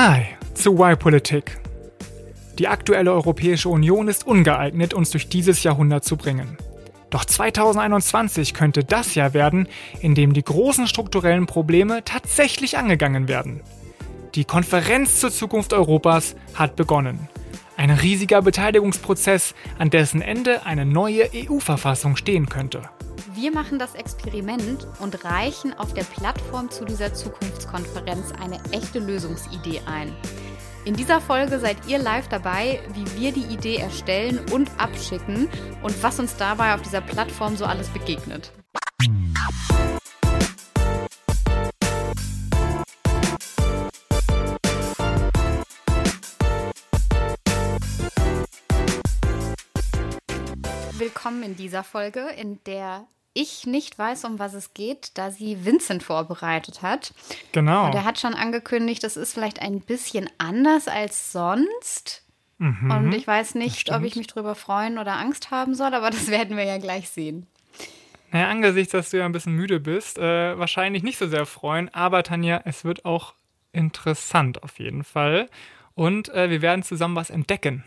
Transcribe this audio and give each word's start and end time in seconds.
Hi 0.00 0.26
zu 0.54 0.74
Y-Politik. 0.74 1.58
Die 2.56 2.68
aktuelle 2.68 3.12
Europäische 3.12 3.68
Union 3.68 4.06
ist 4.06 4.24
ungeeignet, 4.24 4.94
uns 4.94 5.10
durch 5.10 5.28
dieses 5.28 5.64
Jahrhundert 5.64 6.04
zu 6.04 6.16
bringen. 6.16 6.56
Doch 7.10 7.24
2021 7.24 8.54
könnte 8.54 8.84
das 8.84 9.16
Jahr 9.16 9.34
werden, 9.34 9.66
in 9.98 10.14
dem 10.14 10.34
die 10.34 10.44
großen 10.44 10.86
strukturellen 10.86 11.46
Probleme 11.46 12.04
tatsächlich 12.04 12.78
angegangen 12.78 13.26
werden. 13.26 13.60
Die 14.36 14.44
Konferenz 14.44 15.18
zur 15.18 15.32
Zukunft 15.32 15.72
Europas 15.72 16.36
hat 16.54 16.76
begonnen. 16.76 17.28
Ein 17.76 17.90
riesiger 17.90 18.40
Beteiligungsprozess, 18.40 19.56
an 19.80 19.90
dessen 19.90 20.22
Ende 20.22 20.64
eine 20.64 20.86
neue 20.86 21.28
EU-Verfassung 21.34 22.14
stehen 22.14 22.48
könnte. 22.48 22.82
Wir 23.40 23.52
machen 23.52 23.78
das 23.78 23.94
Experiment 23.94 24.88
und 24.98 25.24
reichen 25.24 25.72
auf 25.72 25.94
der 25.94 26.02
Plattform 26.02 26.72
zu 26.72 26.84
dieser 26.84 27.14
Zukunftskonferenz 27.14 28.32
eine 28.32 28.58
echte 28.72 28.98
Lösungsidee 28.98 29.80
ein. 29.86 30.12
In 30.84 30.94
dieser 30.94 31.20
Folge 31.20 31.60
seid 31.60 31.76
ihr 31.86 31.98
live 31.98 32.26
dabei, 32.26 32.80
wie 32.94 33.06
wir 33.16 33.30
die 33.30 33.54
Idee 33.54 33.76
erstellen 33.76 34.40
und 34.50 34.68
abschicken 34.76 35.48
und 35.84 36.02
was 36.02 36.18
uns 36.18 36.36
dabei 36.36 36.74
auf 36.74 36.82
dieser 36.82 37.00
Plattform 37.00 37.56
so 37.56 37.64
alles 37.64 37.88
begegnet. 37.90 38.50
Willkommen 50.98 51.44
in 51.44 51.54
dieser 51.54 51.84
Folge, 51.84 52.26
in 52.36 52.58
der 52.64 53.06
ich 53.38 53.66
nicht 53.66 53.98
weiß, 53.98 54.24
um 54.24 54.38
was 54.38 54.54
es 54.54 54.74
geht, 54.74 55.16
da 55.16 55.30
sie 55.30 55.64
Vincent 55.64 56.02
vorbereitet 56.02 56.82
hat. 56.82 57.12
Genau. 57.52 57.86
Und 57.86 57.94
er 57.94 58.04
hat 58.04 58.18
schon 58.18 58.34
angekündigt, 58.34 59.04
das 59.04 59.16
ist 59.16 59.32
vielleicht 59.32 59.62
ein 59.62 59.80
bisschen 59.80 60.28
anders 60.38 60.88
als 60.88 61.32
sonst. 61.32 62.24
Mhm, 62.58 62.90
Und 62.90 63.12
ich 63.14 63.26
weiß 63.26 63.54
nicht, 63.54 63.92
ob 63.92 64.02
ich 64.02 64.16
mich 64.16 64.26
drüber 64.26 64.56
freuen 64.56 64.98
oder 64.98 65.16
Angst 65.16 65.52
haben 65.52 65.74
soll, 65.74 65.94
aber 65.94 66.10
das 66.16 66.28
werden 66.28 66.56
wir 66.56 66.64
ja 66.64 66.78
gleich 66.78 67.08
sehen. 67.08 67.46
Naja, 68.32 68.48
angesichts, 68.48 68.92
dass 68.92 69.10
du 69.10 69.18
ja 69.18 69.24
ein 69.24 69.32
bisschen 69.32 69.54
müde 69.54 69.80
bist, 69.80 70.18
äh, 70.18 70.58
wahrscheinlich 70.58 71.02
nicht 71.02 71.16
so 71.18 71.28
sehr 71.28 71.46
freuen. 71.46 71.88
Aber 71.94 72.22
Tanja, 72.22 72.60
es 72.64 72.84
wird 72.84 73.04
auch 73.04 73.34
interessant 73.72 74.62
auf 74.62 74.78
jeden 74.78 75.04
Fall. 75.04 75.48
Und 75.94 76.28
äh, 76.30 76.50
wir 76.50 76.60
werden 76.60 76.82
zusammen 76.82 77.16
was 77.16 77.30
entdecken. 77.30 77.84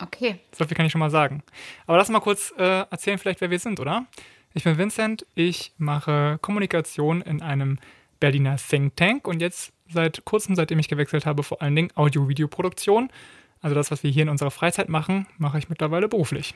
Okay. 0.00 0.38
So 0.52 0.64
viel 0.64 0.76
kann 0.76 0.86
ich 0.86 0.92
schon 0.92 1.00
mal 1.00 1.10
sagen. 1.10 1.42
Aber 1.86 1.98
lass 1.98 2.08
mal 2.08 2.20
kurz 2.20 2.54
äh, 2.56 2.84
erzählen, 2.90 3.18
vielleicht, 3.18 3.40
wer 3.40 3.50
wir 3.50 3.58
sind, 3.58 3.80
oder? 3.80 4.06
Ich 4.54 4.64
bin 4.64 4.78
Vincent, 4.78 5.26
ich 5.34 5.72
mache 5.78 6.38
Kommunikation 6.40 7.20
in 7.20 7.42
einem 7.42 7.78
Berliner 8.18 8.56
Think 8.56 8.96
Tank 8.96 9.28
und 9.28 9.40
jetzt 9.40 9.72
seit 9.90 10.24
kurzem, 10.24 10.54
seitdem 10.54 10.78
ich 10.78 10.88
gewechselt 10.88 11.26
habe, 11.26 11.42
vor 11.42 11.62
allen 11.62 11.76
Dingen 11.76 11.90
Audio-Video-Produktion. 11.94 13.10
Also 13.60 13.74
das, 13.74 13.90
was 13.90 14.02
wir 14.02 14.10
hier 14.10 14.22
in 14.22 14.28
unserer 14.28 14.50
Freizeit 14.50 14.88
machen, 14.88 15.26
mache 15.36 15.58
ich 15.58 15.68
mittlerweile 15.68 16.08
beruflich. 16.08 16.54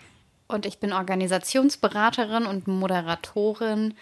Und 0.48 0.66
ich 0.66 0.78
bin 0.78 0.92
Organisationsberaterin 0.92 2.46
und 2.46 2.66
Moderatorin. 2.66 3.94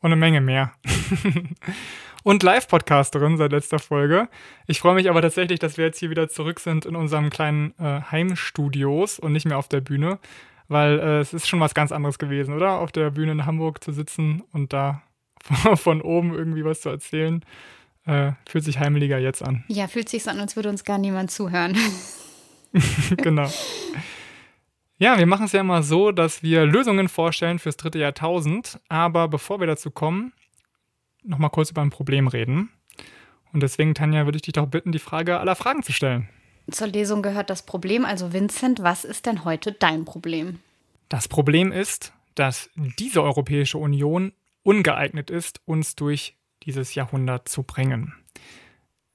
Und 0.00 0.12
eine 0.12 0.16
Menge 0.16 0.40
mehr. 0.40 0.72
und 2.24 2.42
Live-Podcasterin 2.42 3.36
seit 3.36 3.52
letzter 3.52 3.78
Folge. 3.78 4.28
Ich 4.66 4.80
freue 4.80 4.94
mich 4.94 5.08
aber 5.08 5.22
tatsächlich, 5.22 5.58
dass 5.58 5.76
wir 5.76 5.86
jetzt 5.86 5.98
hier 5.98 6.10
wieder 6.10 6.28
zurück 6.28 6.60
sind 6.60 6.86
in 6.86 6.96
unserem 6.96 7.30
kleinen 7.30 7.74
äh, 7.78 8.00
Heimstudios 8.10 9.18
und 9.18 9.32
nicht 9.32 9.46
mehr 9.46 9.58
auf 9.58 9.68
der 9.68 9.80
Bühne, 9.80 10.18
weil 10.68 10.98
äh, 10.98 11.18
es 11.20 11.32
ist 11.32 11.48
schon 11.48 11.60
was 11.60 11.74
ganz 11.74 11.92
anderes 11.92 12.18
gewesen, 12.18 12.54
oder? 12.54 12.78
Auf 12.80 12.92
der 12.92 13.10
Bühne 13.10 13.32
in 13.32 13.46
Hamburg 13.46 13.82
zu 13.82 13.92
sitzen 13.92 14.42
und 14.52 14.72
da 14.72 15.02
von 15.74 16.00
oben 16.00 16.34
irgendwie 16.34 16.64
was 16.64 16.80
zu 16.80 16.88
erzählen, 16.88 17.44
äh, 18.06 18.32
fühlt 18.48 18.64
sich 18.64 18.78
heimeliger 18.78 19.18
jetzt 19.18 19.42
an. 19.42 19.64
Ja, 19.68 19.88
fühlt 19.88 20.08
sich 20.08 20.24
so 20.24 20.30
an, 20.30 20.40
als 20.40 20.56
würde 20.56 20.68
uns 20.68 20.84
gar 20.84 20.98
niemand 20.98 21.30
zuhören. 21.30 21.76
genau. 23.16 23.48
Ja, 24.98 25.18
wir 25.18 25.26
machen 25.26 25.46
es 25.46 25.52
ja 25.52 25.60
immer 25.60 25.82
so, 25.82 26.12
dass 26.12 26.42
wir 26.42 26.66
Lösungen 26.66 27.08
vorstellen 27.08 27.58
fürs 27.58 27.76
dritte 27.76 27.98
Jahrtausend. 27.98 28.78
Aber 28.88 29.28
bevor 29.28 29.60
wir 29.60 29.66
dazu 29.66 29.90
kommen, 29.90 30.32
nochmal 31.22 31.50
kurz 31.50 31.70
über 31.70 31.82
ein 31.82 31.90
Problem 31.90 32.28
reden. 32.28 32.70
Und 33.52 33.62
deswegen, 33.62 33.94
Tanja, 33.94 34.24
würde 34.24 34.36
ich 34.36 34.42
dich 34.42 34.52
doch 34.52 34.66
bitten, 34.66 34.92
die 34.92 34.98
Frage 34.98 35.38
aller 35.38 35.56
Fragen 35.56 35.82
zu 35.82 35.92
stellen. 35.92 36.28
Zur 36.70 36.86
Lesung 36.88 37.22
gehört 37.22 37.50
das 37.50 37.62
Problem. 37.62 38.04
Also 38.04 38.32
Vincent, 38.32 38.82
was 38.82 39.04
ist 39.04 39.26
denn 39.26 39.44
heute 39.44 39.72
dein 39.72 40.04
Problem? 40.04 40.60
Das 41.08 41.28
Problem 41.28 41.72
ist, 41.72 42.12
dass 42.34 42.70
diese 42.98 43.22
Europäische 43.22 43.78
Union 43.78 44.32
ungeeignet 44.62 45.30
ist, 45.30 45.60
uns 45.66 45.94
durch 45.94 46.36
dieses 46.62 46.94
Jahrhundert 46.94 47.48
zu 47.48 47.62
bringen. 47.62 48.14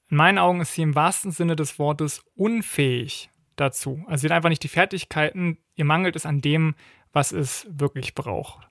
In 0.08 0.16
meinen 0.16 0.38
Augen 0.38 0.60
ist 0.60 0.74
sie 0.74 0.82
im 0.82 0.94
wahrsten 0.94 1.32
Sinne 1.32 1.56
des 1.56 1.78
Wortes 1.78 2.22
unfähig 2.34 3.30
dazu. 3.56 4.02
Also 4.06 4.22
sie 4.22 4.28
hat 4.28 4.36
einfach 4.36 4.48
nicht 4.48 4.62
die 4.62 4.68
Fertigkeiten, 4.68 5.58
ihr 5.74 5.84
mangelt 5.84 6.16
es 6.16 6.26
an 6.26 6.40
dem, 6.40 6.74
was 7.12 7.32
es 7.32 7.66
wirklich 7.70 8.14
braucht. 8.14 8.66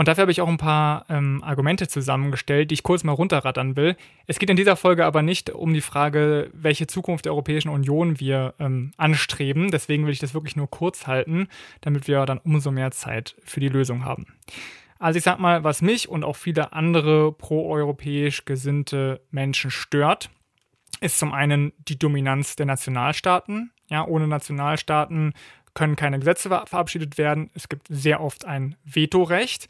Und 0.00 0.08
dafür 0.08 0.22
habe 0.22 0.32
ich 0.32 0.40
auch 0.40 0.48
ein 0.48 0.56
paar 0.56 1.04
ähm, 1.10 1.42
Argumente 1.44 1.86
zusammengestellt, 1.86 2.70
die 2.70 2.72
ich 2.72 2.82
kurz 2.82 3.04
mal 3.04 3.12
runterrattern 3.12 3.76
will. 3.76 3.96
Es 4.26 4.38
geht 4.38 4.48
in 4.48 4.56
dieser 4.56 4.76
Folge 4.76 5.04
aber 5.04 5.20
nicht 5.20 5.50
um 5.50 5.74
die 5.74 5.82
Frage, 5.82 6.48
welche 6.54 6.86
Zukunft 6.86 7.26
der 7.26 7.32
Europäischen 7.32 7.68
Union 7.68 8.18
wir 8.18 8.54
ähm, 8.58 8.92
anstreben. 8.96 9.70
Deswegen 9.70 10.06
will 10.06 10.14
ich 10.14 10.18
das 10.18 10.32
wirklich 10.32 10.56
nur 10.56 10.70
kurz 10.70 11.06
halten, 11.06 11.48
damit 11.82 12.08
wir 12.08 12.24
dann 12.24 12.38
umso 12.38 12.70
mehr 12.70 12.92
Zeit 12.92 13.36
für 13.44 13.60
die 13.60 13.68
Lösung 13.68 14.06
haben. 14.06 14.24
Also 14.98 15.18
ich 15.18 15.22
sag 15.22 15.38
mal, 15.38 15.64
was 15.64 15.82
mich 15.82 16.08
und 16.08 16.24
auch 16.24 16.36
viele 16.36 16.72
andere 16.72 17.30
proeuropäisch 17.32 18.46
gesinnte 18.46 19.20
Menschen 19.30 19.70
stört, 19.70 20.30
ist 21.02 21.18
zum 21.18 21.34
einen 21.34 21.74
die 21.76 21.98
Dominanz 21.98 22.56
der 22.56 22.64
Nationalstaaten. 22.64 23.70
Ja, 23.90 24.06
ohne 24.06 24.28
Nationalstaaten 24.28 25.34
können 25.74 25.96
keine 25.96 26.18
Gesetze 26.18 26.48
ver 26.48 26.66
verabschiedet 26.66 27.18
werden. 27.18 27.50
Es 27.54 27.68
gibt 27.68 27.86
sehr 27.88 28.20
oft 28.20 28.44
ein 28.44 28.76
Vetorecht. 28.84 29.68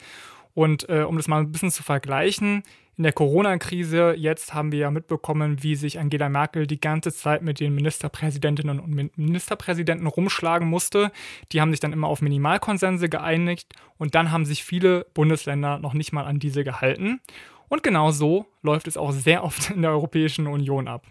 Und 0.55 0.88
äh, 0.88 1.03
um 1.03 1.16
das 1.16 1.28
mal 1.28 1.41
ein 1.41 1.53
bisschen 1.53 1.71
zu 1.71 1.83
vergleichen, 1.83 2.62
in 3.00 3.05
der 3.05 3.12
Corona-Krise 3.15 4.15
jetzt 4.15 4.53
haben 4.53 4.72
wir 4.72 4.81
ja 4.81 4.91
mitbekommen, 4.91 5.62
wie 5.62 5.75
sich 5.75 5.99
Angela 5.99 6.28
Merkel 6.28 6.66
die 6.66 6.81
ganze 6.81 7.11
Zeit 7.11 7.41
mit 7.41 7.59
den 7.59 7.75
Ministerpräsidentinnen 7.75 8.78
und 8.78 8.91
Min 8.91 9.11
Ministerpräsidenten 9.16 10.06
rumschlagen 10.06 10.69
musste. 10.69 11.11
Die 11.50 11.62
haben 11.62 11.71
sich 11.71 11.81
dann 11.81 11.94
immer 11.94 12.09
auf 12.09 12.21
Minimalkonsense 12.21 13.09
geeinigt 13.09 13.72
und 13.97 14.15
dann 14.15 14.31
haben 14.31 14.44
sich 14.44 14.65
viele 14.65 15.06
Bundesländer 15.15 15.78
noch 15.78 15.94
nicht 15.94 16.12
mal 16.12 16.27
an 16.27 16.41
diese 16.41 16.62
gehalten. 16.62 17.21
Und 17.69 17.82
genau 17.82 18.11
so 18.11 18.44
läuft 18.61 18.87
es 18.87 18.99
auch 18.99 19.12
sehr 19.12 19.44
oft 19.44 19.71
in 19.71 19.81
der 19.81 19.93
Europäischen 19.93 20.47
Union 20.47 20.87
ab. 20.87 21.06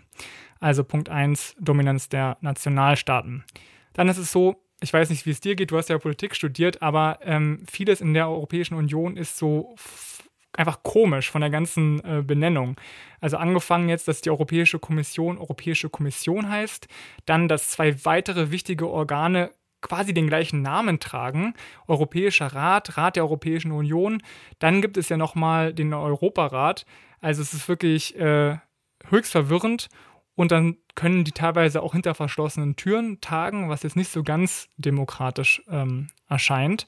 Also 0.59 0.83
Punkt 0.83 1.09
1, 1.09 1.55
Dominanz 1.59 2.07
der 2.09 2.37
Nationalstaaten. 2.41 3.45
Dann 3.93 4.09
ist 4.09 4.19
es 4.19 4.31
so, 4.31 4.61
ich 4.81 4.93
weiß 4.93 5.09
nicht, 5.09 5.25
wie 5.25 5.31
es 5.31 5.41
dir 5.41 5.55
geht, 5.55 5.71
du 5.71 5.77
hast 5.77 5.89
ja 5.89 5.97
Politik 5.97 6.35
studiert, 6.35 6.81
aber 6.81 7.19
ähm, 7.23 7.63
vieles 7.69 8.01
in 8.01 8.13
der 8.13 8.29
Europäischen 8.29 8.75
Union 8.75 9.17
ist 9.17 9.37
so 9.37 9.75
einfach 10.53 10.83
komisch 10.83 11.29
von 11.29 11.41
der 11.41 11.49
ganzen 11.49 12.03
äh, 12.03 12.21
Benennung. 12.21 12.79
Also 13.21 13.37
angefangen 13.37 13.89
jetzt, 13.89 14.07
dass 14.07 14.21
die 14.21 14.29
Europäische 14.29 14.79
Kommission 14.79 15.37
Europäische 15.37 15.89
Kommission 15.89 16.49
heißt, 16.49 16.87
dann, 17.25 17.47
dass 17.47 17.69
zwei 17.69 18.03
weitere 18.05 18.51
wichtige 18.51 18.89
Organe 18.89 19.51
quasi 19.81 20.13
den 20.13 20.27
gleichen 20.27 20.61
Namen 20.61 20.99
tragen, 20.99 21.53
Europäischer 21.87 22.47
Rat, 22.47 22.97
Rat 22.97 23.15
der 23.15 23.23
Europäischen 23.23 23.71
Union, 23.71 24.21
dann 24.59 24.81
gibt 24.81 24.97
es 24.97 25.09
ja 25.09 25.17
nochmal 25.17 25.73
den 25.73 25.93
Europarat. 25.93 26.85
Also 27.21 27.41
es 27.41 27.53
ist 27.53 27.69
wirklich 27.69 28.17
äh, 28.17 28.57
höchst 29.09 29.31
verwirrend 29.31 29.87
und 30.39 30.53
dann 30.53 30.77
können 30.95 31.25
die 31.25 31.33
teilweise 31.33 31.83
auch 31.83 31.91
hinter 31.91 32.15
verschlossenen 32.15 32.77
Türen 32.77 33.19
tagen, 33.19 33.67
was 33.67 33.83
jetzt 33.83 33.97
nicht 33.97 34.09
so 34.09 34.23
ganz 34.23 34.69
demokratisch 34.77 35.61
ähm, 35.69 36.07
erscheint. 36.29 36.87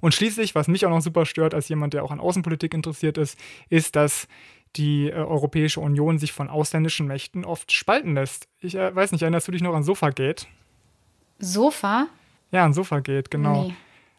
Und 0.00 0.14
schließlich, 0.14 0.54
was 0.54 0.68
mich 0.68 0.86
auch 0.86 0.90
noch 0.90 1.00
super 1.00 1.26
stört, 1.26 1.54
als 1.54 1.68
jemand, 1.68 1.92
der 1.92 2.04
auch 2.04 2.12
an 2.12 2.20
Außenpolitik 2.20 2.72
interessiert 2.72 3.18
ist, 3.18 3.36
ist, 3.68 3.96
dass 3.96 4.28
die 4.76 5.08
äh, 5.08 5.14
Europäische 5.14 5.80
Union 5.80 6.20
sich 6.20 6.30
von 6.30 6.48
ausländischen 6.48 7.08
Mächten 7.08 7.44
oft 7.44 7.72
spalten 7.72 8.14
lässt. 8.14 8.46
Ich 8.60 8.76
äh, 8.76 8.94
weiß 8.94 9.10
nicht, 9.10 9.22
erinnerst 9.22 9.48
du 9.48 9.52
dich 9.52 9.62
noch 9.62 9.74
an 9.74 9.82
Sofagate? 9.82 10.46
Sofa? 11.40 12.06
Ja, 12.52 12.64
an 12.64 12.74
Sofagate, 12.74 13.28
genau. 13.28 13.64
Nee. 13.64 13.74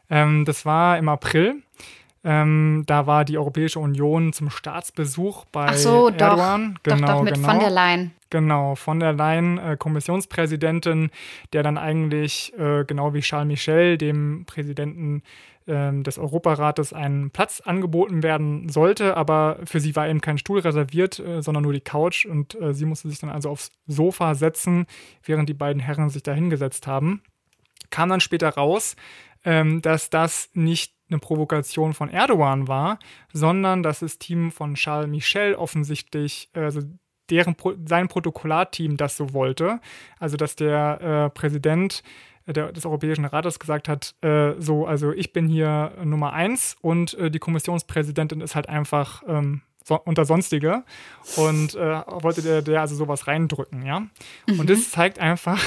Ähm, 0.10 0.44
das 0.44 0.66
war 0.66 0.98
im 0.98 1.08
April. 1.08 1.64
Ähm, 2.30 2.84
da 2.86 3.08
war 3.08 3.24
die 3.24 3.38
Europäische 3.38 3.80
Union 3.80 4.34
zum 4.34 4.50
Staatsbesuch 4.50 5.46
bei 5.46 5.68
Ach 5.68 5.74
so, 5.76 6.10
doch. 6.10 6.20
Erdogan. 6.20 6.78
doch, 6.84 6.96
Genau, 6.96 7.08
doch, 7.08 7.24
mit 7.24 7.36
genau. 7.36 7.48
von 7.48 7.60
der 7.60 7.70
Leyen. 7.70 8.12
Genau, 8.30 8.76
von 8.76 9.00
der 9.00 9.14
Leyen, 9.14 9.58
äh, 9.58 9.78
Kommissionspräsidentin, 9.80 11.10
der 11.54 11.64
dann 11.64 11.78
eigentlich, 11.78 12.54
äh, 12.60 12.84
genau 12.84 13.14
wie 13.14 13.22
Charles 13.22 13.48
Michel, 13.48 13.98
dem 13.98 14.44
Präsidenten 14.46 15.24
ähm, 15.68 16.04
des 16.04 16.18
Europarates, 16.18 16.92
einen 16.92 17.32
Platz 17.32 17.62
angeboten 17.62 18.24
werden 18.24 18.68
sollte, 18.68 19.16
aber 19.16 19.60
für 19.64 19.80
sie 19.80 19.96
war 19.96 20.10
eben 20.10 20.20
kein 20.20 20.38
Stuhl 20.38 20.60
reserviert, 20.60 21.20
äh, 21.20 21.42
sondern 21.42 21.64
nur 21.64 21.72
die 21.72 21.80
Couch 21.80 22.26
und 22.26 22.60
äh, 22.60 22.74
sie 22.74 22.84
musste 22.84 23.08
sich 23.08 23.20
dann 23.20 23.30
also 23.30 23.50
aufs 23.50 23.72
Sofa 23.88 24.36
setzen, 24.36 24.86
während 25.24 25.48
die 25.48 25.54
beiden 25.54 25.82
Herren 25.82 26.10
sich 26.10 26.24
da 26.24 26.34
hingesetzt 26.34 26.88
haben. 26.88 27.22
Kam 27.90 28.10
dann 28.10 28.20
später 28.20 28.50
raus, 28.50 28.98
ähm, 29.46 29.82
dass 29.82 30.10
das 30.10 30.50
nicht 30.54 30.97
eine 31.10 31.20
Provokation 31.20 31.94
von 31.94 32.10
Erdogan 32.10 32.68
war, 32.68 33.00
sondern 33.34 33.84
dass 33.84 34.00
das 34.00 34.20
Team 34.20 34.52
von 34.52 34.76
Charles 34.76 35.10
Michel 35.10 35.56
offensichtlich, 35.56 36.50
äh, 36.54 36.62
also 36.62 36.82
deren 37.30 37.56
sein 37.86 38.08
Protokollarteam 38.08 38.98
das 38.98 39.18
so 39.18 39.34
wollte. 39.34 39.80
Also 40.20 40.38
dass 40.38 40.56
der 40.56 41.02
äh, 41.02 41.30
Präsident 41.30 42.04
der, 42.46 42.72
des 42.72 42.86
Europäischen 42.86 43.26
Rates 43.26 43.60
gesagt 43.60 43.90
hat, 43.90 44.16
äh, 44.22 44.54
so, 44.60 44.86
also 44.86 45.12
ich 45.12 45.34
bin 45.34 45.48
hier 45.48 45.92
Nummer 46.04 46.34
eins 46.34 46.78
und 46.82 47.14
äh, 47.16 47.30
die 47.30 47.40
Kommissionspräsidentin 47.40 48.42
ist 48.42 48.56
halt 48.56 48.70
einfach 48.70 49.24
ähm, 49.28 49.62
so, 49.84 50.00
unter 50.00 50.26
Sonstige 50.26 50.84
und 51.36 51.76
äh, 51.76 52.02
wollte 52.08 52.42
der, 52.42 52.62
der 52.62 52.82
also 52.82 52.96
sowas 52.96 53.28
reindrücken, 53.28 53.86
ja. 53.86 54.02
Mhm. 54.48 54.60
Und 54.60 54.70
das 54.70 54.92
zeigt 54.92 55.20
einfach, 55.20 55.62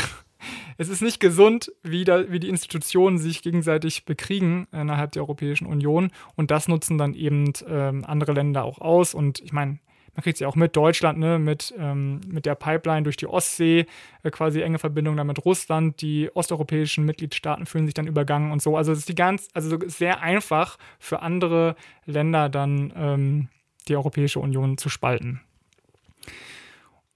es 0.79 0.89
ist 0.89 1.03
nicht 1.03 1.21
gesund, 1.21 1.73
wie, 1.83 2.05
da, 2.05 2.31
wie 2.31 2.41
die 2.41 2.49
Institutionen 2.49 3.19
sich 3.19 3.43
gegenseitig 3.43 4.05
bekriegen 4.05 4.67
innerhalb 4.73 5.13
der 5.13 5.23
Europäischen 5.23 5.67
Union 5.67 6.11
und 6.37 6.51
das 6.51 6.69
nutzen 6.69 6.99
dann 6.99 7.15
eben 7.15 7.53
ähm, 7.67 8.05
andere 8.05 8.33
Länder 8.33 8.65
auch 8.65 8.81
aus 8.81 9.15
und 9.15 9.41
ich 9.41 9.53
meine, 9.53 9.79
man 10.15 10.23
kriegt 10.23 10.37
es 10.37 10.41
ja 10.41 10.49
auch 10.49 10.57
mit 10.57 10.77
Deutschland, 10.77 11.19
ne, 11.19 11.39
mit, 11.39 11.73
ähm, 11.79 12.21
mit 12.27 12.47
der 12.47 12.55
Pipeline 12.55 13.05
durch 13.05 13.17
die 13.17 13.27
Ostsee, 13.27 13.87
äh, 14.23 14.31
quasi 14.31 14.61
enge 14.61 14.79
Verbindung 14.79 15.17
dann 15.17 15.27
mit 15.27 15.45
Russland. 15.45 16.01
Die 16.03 16.31
osteuropäischen 16.35 17.05
Mitgliedstaaten 17.05 17.67
fühlen 17.67 17.87
sich 17.87 17.95
dann 17.95 18.07
übergangen 18.07 18.53
und 18.53 18.61
so. 18.61 18.77
Also 18.77 18.93
es 18.93 18.99
ist 18.99 19.09
die 19.09 19.15
ganz, 19.15 19.49
also 19.55 19.79
sehr 19.87 20.21
einfach 20.21 20.79
für 20.99 21.23
andere 21.23 21.77
Länder 22.07 22.49
dann 22.49 22.93
ähm, 22.97 23.49
die 23.89 23.97
Europäische 23.97 24.41
Union 24.41 24.79
zu 24.79 24.89
spalten. 24.89 25.41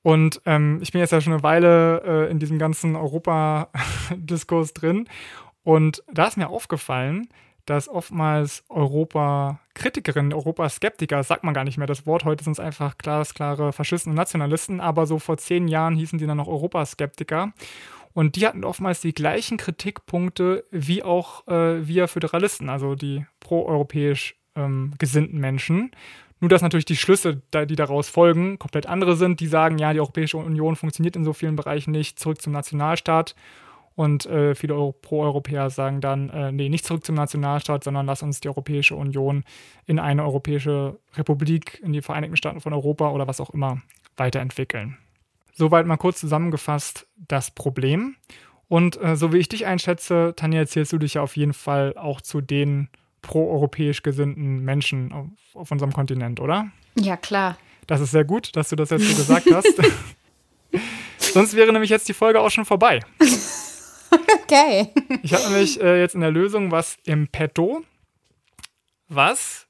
Und 0.05 0.43
ähm, 0.45 0.81
ich 0.83 0.93
bin 0.93 1.01
jetzt 1.01 1.12
ja 1.12 1.21
schon 1.23 1.33
eine 1.33 1.43
Weile 1.43 2.03
äh, 2.05 2.31
in 2.31 2.39
diesem 2.39 2.59
ganzen 2.59 2.95
Europa-Diskurs 2.95 4.73
drin. 4.75 5.09
Und 5.62 6.05
da 6.12 6.27
ist 6.27 6.37
mir 6.37 6.51
aufgefallen, 6.51 7.27
dass 7.65 7.89
oftmals 7.89 8.65
Europa-Kritikerinnen, 8.69 10.35
Europa-Skeptiker, 10.35 11.23
sagt 11.23 11.43
man 11.43 11.55
gar 11.55 11.65
nicht 11.65 11.79
mehr 11.79 11.87
das 11.87 12.06
Wort, 12.06 12.27
heute 12.27 12.45
sind 12.45 12.53
es 12.53 12.61
einfach 12.61 12.99
glasklare 12.99 13.73
Faschisten 13.73 14.11
und 14.11 14.17
Nationalisten, 14.17 14.83
aber 14.83 15.06
so 15.06 15.19
vor 15.19 15.39
zehn 15.39 15.69
Jahren 15.69 15.97
hießen 15.97 16.19
die 16.19 16.27
dann 16.27 16.37
noch 16.37 16.49
Europaskeptiker. 16.49 17.55
Und 18.12 18.37
die 18.37 18.47
hatten 18.47 18.62
oftmals 18.62 19.01
die 19.01 19.15
gleichen 19.15 19.56
Kritikpunkte 19.56 20.65
wie 20.71 21.03
auch 21.03 21.49
äh, 21.49 21.89
wir 21.89 22.09
Föderalisten, 22.09 22.69
also 22.69 22.95
die 22.95 23.25
proeuropäisch 23.41 24.37
ähm, 24.55 24.93
gesinnten 24.99 25.39
Menschen. 25.39 25.93
Nur 26.40 26.48
dass 26.48 26.62
natürlich 26.62 26.84
die 26.84 26.96
Schlüsse, 26.96 27.40
die 27.52 27.76
daraus 27.76 28.08
folgen, 28.08 28.58
komplett 28.58 28.86
andere 28.86 29.16
sind. 29.16 29.40
Die 29.40 29.46
sagen, 29.46 29.78
ja, 29.78 29.92
die 29.92 30.00
Europäische 30.00 30.36
Union 30.36 30.76
funktioniert 30.76 31.16
in 31.16 31.25
so 31.25 31.32
vielen 31.32 31.56
Bereichen 31.56 31.90
nicht, 31.90 32.19
zurück 32.19 32.42
zum 32.42 32.52
Nationalstaat. 32.52 33.34
Und 33.96 34.26
äh, 34.26 34.54
viele 34.56 34.92
Pro-Europäer 34.92 35.70
sagen 35.70 36.00
dann, 36.00 36.28
äh, 36.31 36.50
nee, 36.50 36.69
nicht 36.69 36.84
zurück 36.84 37.04
zum 37.04 37.14
Nationalstaat, 37.14 37.84
sondern 37.84 38.06
lass 38.06 38.22
uns 38.22 38.40
die 38.40 38.48
Europäische 38.48 38.96
Union 38.96 39.44
in 39.86 40.00
eine 40.00 40.25
Europäische 40.25 40.98
Republik, 41.14 41.81
in 41.82 41.92
die 41.92 42.02
Vereinigten 42.02 42.36
Staaten 42.36 42.60
von 42.60 42.72
Europa 42.72 43.10
oder 43.10 43.28
was 43.28 43.40
auch 43.40 43.50
immer 43.50 43.82
weiterentwickeln. 44.16 44.98
Soweit 45.52 45.86
mal 45.86 45.96
kurz 45.96 46.19
zusammengefasst 46.19 47.06
das 47.16 47.52
Problem. 47.52 48.16
Und 48.66 49.00
äh, 49.00 49.14
so 49.14 49.32
wie 49.32 49.38
ich 49.38 49.48
dich 49.48 49.66
einschätze, 49.66 50.32
Tanja, 50.34 50.66
zählst 50.66 50.92
du 50.92 50.98
dich 50.98 51.14
ja 51.14 51.22
auf 51.22 51.36
jeden 51.36 51.54
Fall 51.54 51.96
auch 51.96 52.20
zu 52.20 52.40
den 52.40 52.88
proeuropäisch 53.26 54.03
gesinnten 54.03 54.61
Menschen 54.61 55.12
auf, 55.12 55.26
auf 55.55 55.71
unserem 55.71 55.93
Kontinent, 55.93 56.41
oder? 56.41 56.71
Ja, 56.97 57.17
klar. 57.17 57.59
Das 57.87 58.00
ist 58.00 58.12
sehr 58.12 58.25
gut, 58.25 58.55
dass 58.56 58.69
du 58.69 58.76
das 58.76 58.91
jetzt 58.91 59.09
so 59.09 59.17
gesagt 59.17 59.50
hast. 59.53 59.75
Sonst 61.19 61.55
wäre 61.55 61.73
nämlich 61.73 61.91
jetzt 61.91 62.09
die 62.09 62.15
Folge 62.15 62.41
auch 62.41 62.50
schon 62.50 62.65
vorbei. 62.65 63.00
Okay. 64.44 64.91
Ich 65.23 65.32
habe 65.35 65.49
nämlich 65.49 65.81
äh, 65.81 66.00
jetzt 66.00 66.15
in 66.15 66.21
der 66.21 66.31
Lösung 66.31 66.71
was 66.71 66.97
im 67.05 67.29
Petto, 67.29 67.82
was 69.09 69.67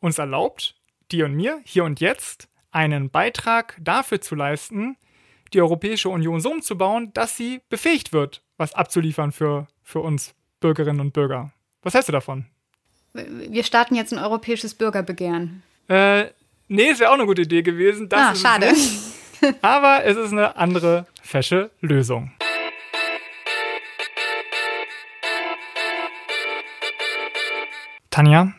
uns 0.00 0.18
erlaubt, 0.18 0.76
dir 1.10 1.24
und 1.24 1.34
mir, 1.34 1.60
hier 1.64 1.84
und 1.84 2.00
jetzt, 2.00 2.48
einen 2.70 3.10
Beitrag 3.10 3.76
dafür 3.80 4.20
zu 4.20 4.34
leisten, 4.34 4.96
die 5.52 5.60
Europäische 5.60 6.08
Union 6.08 6.40
so 6.40 6.50
umzubauen, 6.50 7.12
dass 7.12 7.36
sie 7.36 7.60
befähigt 7.68 8.12
wird, 8.12 8.42
was 8.56 8.74
abzuliefern 8.74 9.32
für, 9.32 9.66
für 9.82 10.00
uns 10.00 10.34
Bürgerinnen 10.60 11.00
und 11.00 11.12
Bürger. 11.12 11.52
Was 11.82 11.94
hältst 11.94 12.08
du 12.08 12.12
davon? 12.12 12.46
Wir 13.14 13.62
starten 13.62 13.94
jetzt 13.94 14.12
ein 14.12 14.18
europäisches 14.18 14.74
Bürgerbegehren. 14.74 15.62
Äh, 15.88 16.26
nee, 16.68 16.84
ist 16.84 17.00
ja 17.00 17.10
auch 17.10 17.14
eine 17.14 17.26
gute 17.26 17.42
Idee 17.42 17.62
gewesen. 17.62 18.08
Das 18.08 18.20
ah, 18.20 18.34
schade. 18.34 18.72
Aber 19.62 20.04
es 20.04 20.16
ist 20.16 20.32
eine 20.32 20.56
andere 20.56 21.06
fesche 21.22 21.70
Lösung. 21.80 22.32
Tanja, 28.10 28.52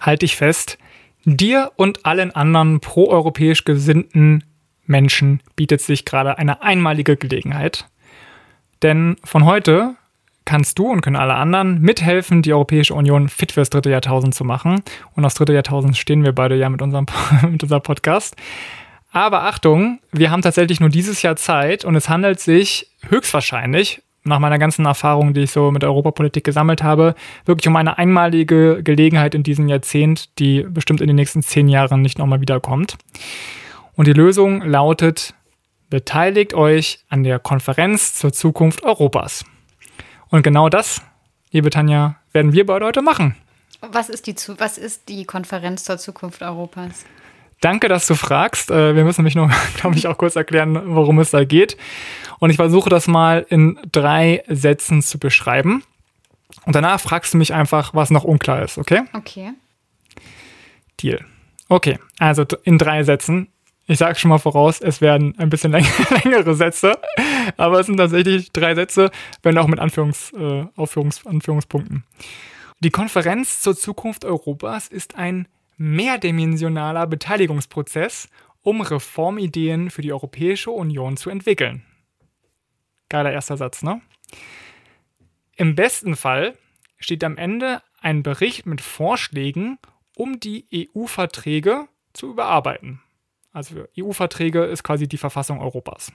halte 0.00 0.24
ich 0.24 0.36
fest, 0.36 0.78
dir 1.24 1.72
und 1.76 2.04
allen 2.04 2.34
anderen 2.34 2.80
proeuropäisch 2.80 3.64
gesinnten 3.64 4.44
Menschen 4.86 5.42
bietet 5.56 5.80
sich 5.80 6.04
gerade 6.04 6.38
eine 6.38 6.62
einmalige 6.62 7.16
Gelegenheit. 7.16 7.86
Denn 8.82 9.16
von 9.24 9.44
heute 9.44 9.96
kannst 10.44 10.78
du 10.78 10.90
und 10.90 11.00
können 11.00 11.16
alle 11.16 11.34
anderen 11.34 11.80
mithelfen, 11.80 12.42
die 12.42 12.52
Europäische 12.52 12.94
Union 12.94 13.28
fit 13.28 13.52
fürs 13.52 13.70
dritte 13.70 13.90
Jahrtausend 13.90 14.34
zu 14.34 14.44
machen. 14.44 14.82
Und 15.14 15.24
aufs 15.24 15.34
dritte 15.34 15.54
Jahrtausend 15.54 15.96
stehen 15.96 16.24
wir 16.24 16.32
beide 16.32 16.56
ja 16.56 16.68
mit 16.68 16.82
unserem, 16.82 17.06
mit 17.50 17.62
unserem 17.62 17.82
Podcast. 17.82 18.36
Aber 19.12 19.42
Achtung, 19.42 20.00
wir 20.10 20.30
haben 20.30 20.42
tatsächlich 20.42 20.80
nur 20.80 20.88
dieses 20.88 21.22
Jahr 21.22 21.36
Zeit 21.36 21.84
und 21.84 21.94
es 21.96 22.08
handelt 22.08 22.40
sich 22.40 22.90
höchstwahrscheinlich 23.08 24.02
nach 24.24 24.38
meiner 24.38 24.58
ganzen 24.58 24.86
Erfahrung, 24.86 25.34
die 25.34 25.42
ich 25.42 25.50
so 25.50 25.70
mit 25.70 25.84
Europapolitik 25.84 26.44
gesammelt 26.44 26.82
habe, 26.82 27.14
wirklich 27.44 27.68
um 27.68 27.76
eine 27.76 27.98
einmalige 27.98 28.82
Gelegenheit 28.82 29.34
in 29.34 29.42
diesem 29.42 29.68
Jahrzehnt, 29.68 30.38
die 30.38 30.62
bestimmt 30.62 31.00
in 31.00 31.08
den 31.08 31.16
nächsten 31.16 31.42
zehn 31.42 31.68
Jahren 31.68 32.02
nicht 32.02 32.18
nochmal 32.18 32.40
wiederkommt. 32.40 32.96
Und 33.94 34.06
die 34.06 34.12
Lösung 34.12 34.62
lautet, 34.62 35.34
beteiligt 35.90 36.54
euch 36.54 37.00
an 37.08 37.24
der 37.24 37.38
Konferenz 37.38 38.14
zur 38.14 38.32
Zukunft 38.32 38.82
Europas. 38.82 39.44
Und 40.32 40.42
genau 40.42 40.70
das, 40.70 41.02
liebe 41.50 41.68
Tanja, 41.68 42.16
werden 42.32 42.54
wir 42.54 42.64
beide 42.64 42.86
heute 42.86 43.02
machen. 43.02 43.36
Was 43.82 44.08
ist 44.08 44.26
die, 44.26 44.34
was 44.56 44.78
ist 44.78 45.10
die 45.10 45.26
Konferenz 45.26 45.84
zur 45.84 45.98
Zukunft 45.98 46.40
Europas? 46.40 47.04
Danke, 47.60 47.88
dass 47.88 48.06
du 48.06 48.14
fragst. 48.14 48.70
Äh, 48.70 48.96
wir 48.96 49.04
müssen 49.04 49.20
nämlich 49.20 49.34
noch, 49.34 49.52
glaube 49.76 49.96
ich, 49.98 50.06
auch 50.06 50.16
kurz 50.16 50.34
erklären, 50.34 50.94
worum 50.94 51.18
es 51.18 51.32
da 51.32 51.44
geht. 51.44 51.76
Und 52.38 52.48
ich 52.48 52.56
versuche 52.56 52.88
das 52.88 53.08
mal 53.08 53.44
in 53.50 53.78
drei 53.92 54.42
Sätzen 54.48 55.02
zu 55.02 55.18
beschreiben. 55.18 55.84
Und 56.64 56.74
danach 56.74 56.98
fragst 56.98 57.34
du 57.34 57.38
mich 57.38 57.52
einfach, 57.52 57.92
was 57.92 58.08
noch 58.08 58.24
unklar 58.24 58.62
ist, 58.62 58.78
okay? 58.78 59.02
Okay. 59.12 59.52
Deal. 60.98 61.26
Okay, 61.68 61.98
also 62.18 62.46
in 62.64 62.78
drei 62.78 63.04
Sätzen. 63.04 63.51
Ich 63.86 63.98
sage 63.98 64.18
schon 64.18 64.28
mal 64.28 64.38
voraus, 64.38 64.80
es 64.80 65.00
werden 65.00 65.36
ein 65.38 65.50
bisschen 65.50 65.72
längere 66.24 66.54
Sätze, 66.54 66.98
aber 67.56 67.80
es 67.80 67.86
sind 67.86 67.96
tatsächlich 67.96 68.52
drei 68.52 68.74
Sätze, 68.74 69.10
wenn 69.42 69.58
auch 69.58 69.66
mit 69.66 69.80
Anführungs, 69.80 70.32
äh, 70.32 70.66
Aufführungs, 70.76 71.26
Anführungspunkten. 71.26 72.04
Die 72.80 72.90
Konferenz 72.90 73.60
zur 73.60 73.76
Zukunft 73.76 74.24
Europas 74.24 74.88
ist 74.88 75.16
ein 75.16 75.48
mehrdimensionaler 75.76 77.06
Beteiligungsprozess, 77.06 78.28
um 78.62 78.80
Reformideen 78.80 79.90
für 79.90 80.02
die 80.02 80.12
Europäische 80.12 80.70
Union 80.70 81.16
zu 81.16 81.30
entwickeln. 81.30 81.84
Geiler 83.08 83.32
erster 83.32 83.56
Satz, 83.56 83.82
ne? 83.82 84.00
Im 85.56 85.74
besten 85.74 86.16
Fall 86.16 86.56
steht 86.98 87.24
am 87.24 87.36
Ende 87.36 87.82
ein 88.00 88.22
Bericht 88.22 88.64
mit 88.64 88.80
Vorschlägen, 88.80 89.78
um 90.16 90.40
die 90.40 90.66
EU-Verträge 90.72 91.88
zu 92.12 92.30
überarbeiten. 92.30 93.00
Also 93.52 93.84
EU-Verträge 93.98 94.64
ist 94.64 94.82
quasi 94.82 95.06
die 95.06 95.18
Verfassung 95.18 95.60
Europas. 95.60 96.12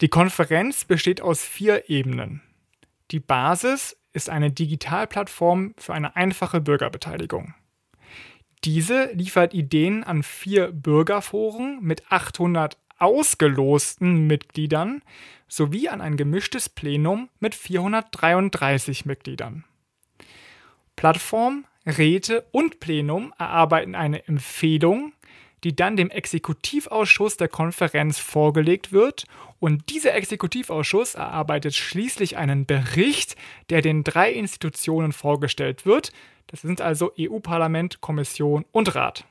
Die 0.00 0.08
Konferenz 0.08 0.84
besteht 0.84 1.20
aus 1.20 1.44
vier 1.44 1.88
Ebenen. 1.88 2.42
Die 3.10 3.20
Basis 3.20 3.96
ist 4.12 4.30
eine 4.30 4.50
Digitalplattform 4.50 5.74
für 5.78 5.94
eine 5.94 6.16
einfache 6.16 6.60
Bürgerbeteiligung. 6.60 7.54
Diese 8.64 9.12
liefert 9.12 9.54
Ideen 9.54 10.04
an 10.04 10.22
vier 10.22 10.72
Bürgerforen 10.72 11.78
mit 11.82 12.10
800 12.10 12.78
ausgelosten 12.98 14.26
Mitgliedern 14.26 15.02
sowie 15.48 15.88
an 15.88 16.00
ein 16.00 16.16
gemischtes 16.16 16.68
Plenum 16.68 17.28
mit 17.40 17.54
433 17.54 19.04
Mitgliedern. 19.04 19.64
Plattform, 20.94 21.64
Räte 21.86 22.44
und 22.52 22.80
Plenum 22.80 23.32
erarbeiten 23.38 23.94
eine 23.94 24.26
Empfehlung, 24.28 25.12
die 25.64 25.74
dann 25.74 25.96
dem 25.96 26.10
Exekutivausschuss 26.10 27.36
der 27.36 27.48
Konferenz 27.48 28.18
vorgelegt 28.18 28.92
wird 28.92 29.24
und 29.60 29.90
dieser 29.90 30.14
Exekutivausschuss 30.14 31.14
erarbeitet 31.14 31.74
schließlich 31.74 32.36
einen 32.36 32.66
Bericht, 32.66 33.36
der 33.70 33.80
den 33.80 34.02
drei 34.02 34.32
Institutionen 34.32 35.12
vorgestellt 35.12 35.86
wird. 35.86 36.12
Das 36.48 36.62
sind 36.62 36.80
also 36.80 37.12
EU-Parlament, 37.18 38.00
Kommission 38.00 38.64
und 38.72 38.94
Rat. 38.94 39.24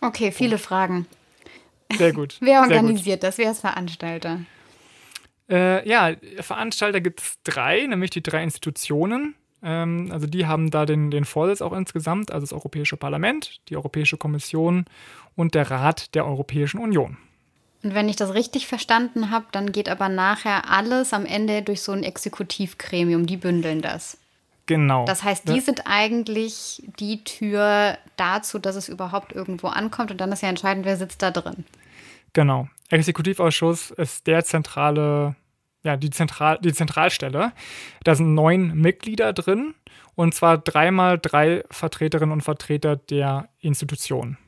Okay, 0.00 0.32
viele 0.32 0.58
Fragen. 0.58 1.06
Sehr 1.96 2.12
gut. 2.12 2.36
Wer 2.40 2.60
organisiert 2.60 3.20
gut. 3.20 3.28
das? 3.28 3.38
Wer 3.38 3.50
ist 3.50 3.60
Veranstalter? 3.60 4.40
Äh, 5.48 5.88
ja, 5.88 6.14
Veranstalter 6.40 7.00
gibt 7.00 7.20
es 7.20 7.38
drei, 7.44 7.86
nämlich 7.86 8.10
die 8.10 8.22
drei 8.22 8.42
Institutionen. 8.42 9.34
Ähm, 9.64 10.10
also 10.12 10.26
die 10.26 10.46
haben 10.46 10.70
da 10.70 10.86
den, 10.86 11.10
den 11.10 11.24
Vorsitz 11.24 11.62
auch 11.62 11.72
insgesamt, 11.72 12.30
also 12.30 12.44
das 12.44 12.52
Europäische 12.52 12.96
Parlament, 12.96 13.60
die 13.68 13.76
Europäische 13.76 14.16
Kommission 14.16 14.84
und 15.34 15.54
der 15.54 15.70
Rat 15.70 16.14
der 16.14 16.26
Europäischen 16.26 16.78
Union. 16.78 17.16
Und 17.82 17.94
wenn 17.94 18.08
ich 18.08 18.16
das 18.16 18.32
richtig 18.34 18.66
verstanden 18.66 19.30
habe, 19.30 19.46
dann 19.52 19.72
geht 19.72 19.88
aber 19.88 20.08
nachher 20.08 20.70
alles 20.70 21.12
am 21.12 21.26
Ende 21.26 21.62
durch 21.62 21.82
so 21.82 21.92
ein 21.92 22.02
Exekutivgremium, 22.02 23.26
die 23.26 23.36
bündeln 23.36 23.82
das. 23.82 24.18
Genau. 24.66 25.04
Das 25.04 25.22
heißt, 25.22 25.48
die 25.48 25.60
sind 25.60 25.82
eigentlich 25.84 26.82
die 26.98 27.22
Tür 27.24 27.98
dazu, 28.16 28.58
dass 28.58 28.76
es 28.76 28.88
überhaupt 28.88 29.32
irgendwo 29.32 29.66
ankommt 29.68 30.10
und 30.10 30.20
dann 30.20 30.32
ist 30.32 30.42
ja 30.42 30.48
entscheidend, 30.48 30.86
wer 30.86 30.96
sitzt 30.96 31.20
da 31.20 31.30
drin. 31.30 31.64
Genau. 32.32 32.68
Exekutivausschuss 32.88 33.90
ist 33.90 34.26
der 34.26 34.44
zentrale, 34.44 35.36
ja, 35.84 35.96
die, 35.96 36.10
Zentral, 36.10 36.58
die 36.58 36.72
Zentralstelle. 36.72 37.52
Da 38.02 38.14
sind 38.14 38.34
neun 38.34 38.74
Mitglieder 38.74 39.32
drin 39.32 39.74
und 40.14 40.34
zwar 40.34 40.58
dreimal 40.58 41.18
drei 41.18 41.62
Vertreterinnen 41.70 42.32
und 42.32 42.42
Vertreter 42.42 42.96
der 42.96 43.48
Institution. 43.60 44.38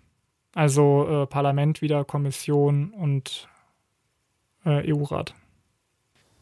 Also 0.55 1.07
äh, 1.25 1.26
Parlament 1.26 1.83
wieder, 1.83 2.05
Kommission 2.05 2.90
und 2.90 3.49
äh, 4.64 4.93
EU-Rat. 4.93 5.35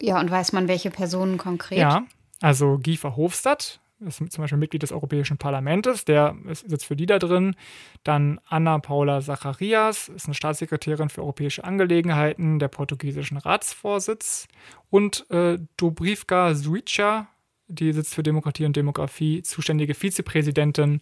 Ja, 0.00 0.20
und 0.20 0.30
weiß 0.30 0.52
man, 0.52 0.68
welche 0.68 0.90
Personen 0.90 1.38
konkret? 1.38 1.78
Ja, 1.78 2.04
also 2.40 2.78
Guy 2.78 2.96
Verhofstadt 2.96 3.80
ist 4.00 4.16
zum 4.16 4.42
Beispiel 4.42 4.58
Mitglied 4.58 4.82
des 4.82 4.92
Europäischen 4.92 5.38
Parlaments, 5.38 6.04
der 6.04 6.36
ist, 6.48 6.68
sitzt 6.68 6.84
für 6.84 6.96
die 6.96 7.06
da 7.06 7.18
drin. 7.18 7.54
Dann 8.02 8.40
Anna 8.48 8.78
Paula 8.78 9.20
Zacharias 9.20 10.08
ist 10.08 10.26
eine 10.26 10.34
Staatssekretärin 10.34 11.08
für 11.08 11.22
europäische 11.22 11.64
Angelegenheiten 11.64 12.58
der 12.58 12.68
portugiesischen 12.68 13.36
Ratsvorsitz. 13.36 14.48
Und 14.90 15.28
äh, 15.30 15.58
Dobrivka 15.76 16.54
Suica, 16.54 17.28
die 17.68 17.92
sitzt 17.92 18.14
für 18.14 18.22
Demokratie 18.22 18.66
und 18.66 18.76
Demografie, 18.76 19.42
zuständige 19.42 19.94
Vizepräsidentin 19.94 21.00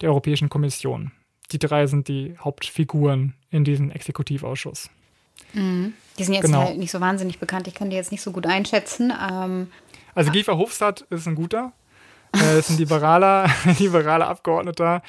der 0.00 0.10
Europäischen 0.10 0.48
Kommission 0.48 1.12
die 1.52 1.58
drei 1.58 1.86
sind 1.86 2.08
die 2.08 2.36
Hauptfiguren 2.38 3.34
in 3.50 3.64
diesem 3.64 3.90
Exekutivausschuss. 3.90 4.90
Mhm. 5.52 5.94
Die 6.18 6.24
sind 6.24 6.34
jetzt 6.34 6.46
genau. 6.46 6.64
halt 6.66 6.78
nicht 6.78 6.90
so 6.90 7.00
wahnsinnig 7.00 7.38
bekannt. 7.38 7.66
Ich 7.68 7.74
kann 7.74 7.90
die 7.90 7.96
jetzt 7.96 8.12
nicht 8.12 8.22
so 8.22 8.32
gut 8.32 8.46
einschätzen. 8.46 9.12
Ähm, 9.12 9.68
also. 10.14 10.30
Giefer 10.30 10.56
Hofstadt 10.56 11.02
ist 11.10 11.26
ein 11.26 11.34
guter. 11.34 11.72
Äh, 12.34 12.58
ist 12.58 12.70
ein 12.70 12.78
liberaler, 12.78 13.48
liberaler 13.78 14.28
Abgeordneter, 14.28 15.02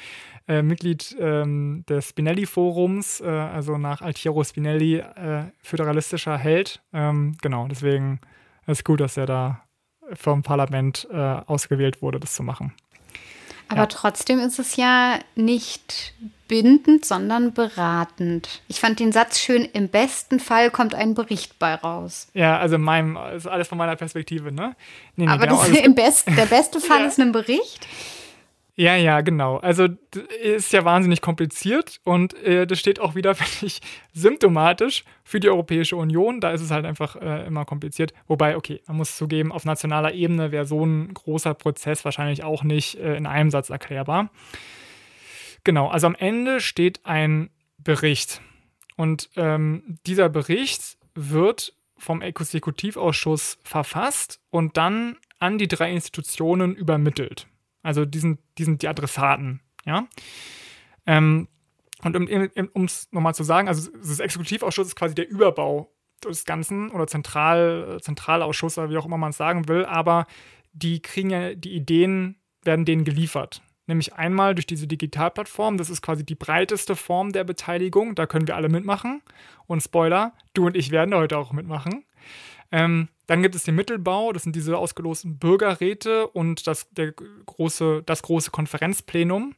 äh, 0.46 0.62
Mitglied 0.62 1.16
ähm, 1.18 1.84
des 1.88 2.10
Spinelli-Forums, 2.10 3.20
äh, 3.20 3.28
also 3.28 3.78
nach 3.78 4.02
Altiero 4.02 4.44
Spinelli 4.44 4.96
äh, 4.96 5.44
föderalistischer 5.62 6.36
Held. 6.36 6.82
Ähm, 6.92 7.36
genau, 7.40 7.66
deswegen 7.68 8.20
ist 8.66 8.84
gut, 8.84 9.00
dass 9.00 9.16
er 9.16 9.26
da 9.26 9.62
vom 10.12 10.42
Parlament 10.42 11.08
äh, 11.10 11.16
ausgewählt 11.16 12.02
wurde, 12.02 12.20
das 12.20 12.34
zu 12.34 12.42
machen. 12.42 12.72
Aber 13.68 13.82
ja. 13.82 13.86
trotzdem 13.86 14.40
ist 14.40 14.58
es 14.58 14.76
ja 14.76 15.18
nicht 15.34 16.14
bindend, 16.48 17.04
sondern 17.04 17.54
beratend. 17.54 18.60
Ich 18.68 18.80
fand 18.80 19.00
den 19.00 19.12
Satz 19.12 19.40
schön, 19.40 19.64
im 19.72 19.88
besten 19.88 20.40
Fall 20.40 20.70
kommt 20.70 20.94
ein 20.94 21.14
Bericht 21.14 21.58
bei 21.58 21.74
raus. 21.74 22.28
Ja, 22.34 22.58
also 22.58 22.76
in 22.76 22.82
meinem, 22.82 23.16
also 23.16 23.48
alles 23.48 23.68
von 23.68 23.78
meiner 23.78 23.96
Perspektive, 23.96 24.52
ne? 24.52 24.76
Nee, 25.16 25.24
nee, 25.24 25.32
Aber 25.32 25.46
genau, 25.46 25.64
das, 25.64 25.78
im 25.78 25.94
Best, 25.94 26.28
der 26.28 26.46
beste 26.46 26.80
Fall 26.82 27.00
ja. 27.00 27.06
ist 27.06 27.18
ein 27.18 27.32
Bericht? 27.32 27.86
Ja, 28.76 28.96
ja, 28.96 29.20
genau. 29.20 29.58
Also 29.58 29.86
ist 30.42 30.72
ja 30.72 30.84
wahnsinnig 30.84 31.20
kompliziert 31.20 32.00
und 32.02 32.34
äh, 32.42 32.66
das 32.66 32.80
steht 32.80 32.98
auch 32.98 33.14
wieder, 33.14 33.34
finde 33.36 33.66
ich, 33.66 33.80
symptomatisch 34.12 35.04
für 35.22 35.38
die 35.38 35.48
Europäische 35.48 35.96
Union. 35.96 36.40
Da 36.40 36.50
ist 36.50 36.60
es 36.60 36.72
halt 36.72 36.84
einfach 36.84 37.14
äh, 37.16 37.46
immer 37.46 37.64
kompliziert. 37.64 38.12
Wobei, 38.26 38.56
okay, 38.56 38.82
man 38.88 38.96
muss 38.96 39.16
zugeben, 39.16 39.52
auf 39.52 39.64
nationaler 39.64 40.12
Ebene 40.14 40.50
wäre 40.50 40.66
so 40.66 40.84
ein 40.84 41.14
großer 41.14 41.54
Prozess 41.54 42.04
wahrscheinlich 42.04 42.42
auch 42.42 42.64
nicht 42.64 42.96
äh, 42.96 43.16
in 43.16 43.26
einem 43.26 43.50
Satz 43.50 43.70
erklärbar. 43.70 44.30
Genau, 45.62 45.88
also 45.88 46.08
am 46.08 46.16
Ende 46.16 46.60
steht 46.60 47.06
ein 47.06 47.50
Bericht. 47.78 48.40
Und 48.96 49.30
ähm, 49.36 49.98
dieser 50.04 50.28
Bericht 50.28 50.98
wird 51.14 51.74
vom 51.96 52.22
Exekutivausschuss 52.22 53.58
verfasst 53.62 54.40
und 54.50 54.76
dann 54.76 55.16
an 55.38 55.58
die 55.58 55.68
drei 55.68 55.92
Institutionen 55.92 56.74
übermittelt. 56.74 57.46
Also 57.84 58.04
die 58.04 58.18
sind, 58.18 58.40
die, 58.58 58.64
sind 58.64 58.82
die 58.82 58.88
Adressaten, 58.88 59.60
ja. 59.84 60.08
Ähm, 61.06 61.46
und 62.02 62.16
um 62.74 62.84
es 62.84 63.08
nochmal 63.12 63.34
zu 63.34 63.44
sagen, 63.44 63.68
also 63.68 63.90
das 63.92 64.18
Exekutivausschuss 64.18 64.88
ist 64.88 64.96
quasi 64.96 65.14
der 65.14 65.28
Überbau 65.28 65.90
des 66.24 66.44
Ganzen 66.44 66.90
oder 66.90 67.06
Zentral, 67.06 67.98
Zentralausschuss 68.00 68.76
oder 68.78 68.90
wie 68.90 68.96
auch 68.98 69.06
immer 69.06 69.16
man 69.16 69.30
es 69.30 69.36
sagen 69.36 69.68
will, 69.68 69.84
aber 69.84 70.26
die 70.72 71.00
kriegen 71.00 71.30
ja, 71.30 71.54
die 71.54 71.74
Ideen 71.74 72.36
werden 72.62 72.84
denen 72.84 73.04
geliefert. 73.04 73.62
Nämlich 73.86 74.14
einmal 74.14 74.54
durch 74.54 74.66
diese 74.66 74.86
Digitalplattform, 74.86 75.76
das 75.76 75.90
ist 75.90 76.00
quasi 76.00 76.24
die 76.24 76.34
breiteste 76.34 76.96
Form 76.96 77.32
der 77.32 77.44
Beteiligung, 77.44 78.14
da 78.14 78.26
können 78.26 78.48
wir 78.48 78.56
alle 78.56 78.70
mitmachen. 78.70 79.22
Und 79.66 79.82
Spoiler, 79.82 80.32
du 80.54 80.66
und 80.66 80.76
ich 80.76 80.90
werden 80.90 81.14
heute 81.14 81.36
auch 81.36 81.52
mitmachen. 81.52 82.04
Ähm, 82.72 83.08
dann 83.26 83.42
gibt 83.42 83.54
es 83.54 83.64
den 83.64 83.74
Mittelbau, 83.74 84.32
das 84.32 84.42
sind 84.42 84.54
diese 84.54 84.76
ausgelosten 84.76 85.38
Bürgerräte 85.38 86.26
und 86.28 86.66
das, 86.66 86.90
der 86.90 87.12
große, 87.12 88.02
das 88.04 88.22
große 88.22 88.50
Konferenzplenum. 88.50 89.54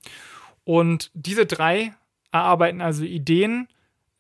Und 0.64 1.10
diese 1.14 1.46
drei 1.46 1.94
erarbeiten 2.32 2.80
also 2.80 3.04
Ideen 3.04 3.68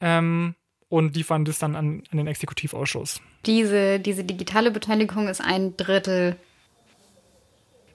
ähm, 0.00 0.54
und 0.88 1.16
liefern 1.16 1.44
das 1.44 1.58
dann 1.58 1.76
an, 1.76 2.02
an, 2.10 2.16
den 2.16 2.26
Exekutivausschuss. 2.26 3.20
Diese, 3.44 4.00
diese 4.00 4.24
digitale 4.24 4.70
Beteiligung 4.70 5.28
ist 5.28 5.40
ein 5.40 5.76
Drittel. 5.76 6.36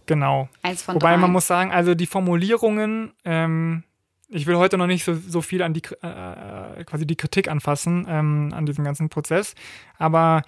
Genau. 0.06 0.50
Eins 0.62 0.82
von 0.82 0.96
Wobei 0.96 1.12
drei. 1.12 1.18
man 1.18 1.32
muss 1.32 1.48
sagen, 1.48 1.72
also 1.72 1.96
die 1.96 2.06
Formulierungen, 2.06 3.14
ähm, 3.24 3.84
ich 4.30 4.48
will 4.48 4.56
heute 4.56 4.78
noch 4.78 4.88
nicht 4.88 5.04
so, 5.04 5.14
so 5.14 5.42
viel 5.42 5.62
an 5.62 5.74
die 5.74 5.84
äh, 6.02 6.84
quasi 6.86 7.06
die 7.06 7.16
Kritik 7.16 7.50
anfassen 7.50 8.06
ähm, 8.10 8.54
an 8.56 8.66
diesem 8.66 8.84
ganzen 8.84 9.10
Prozess, 9.10 9.56
aber 9.98 10.44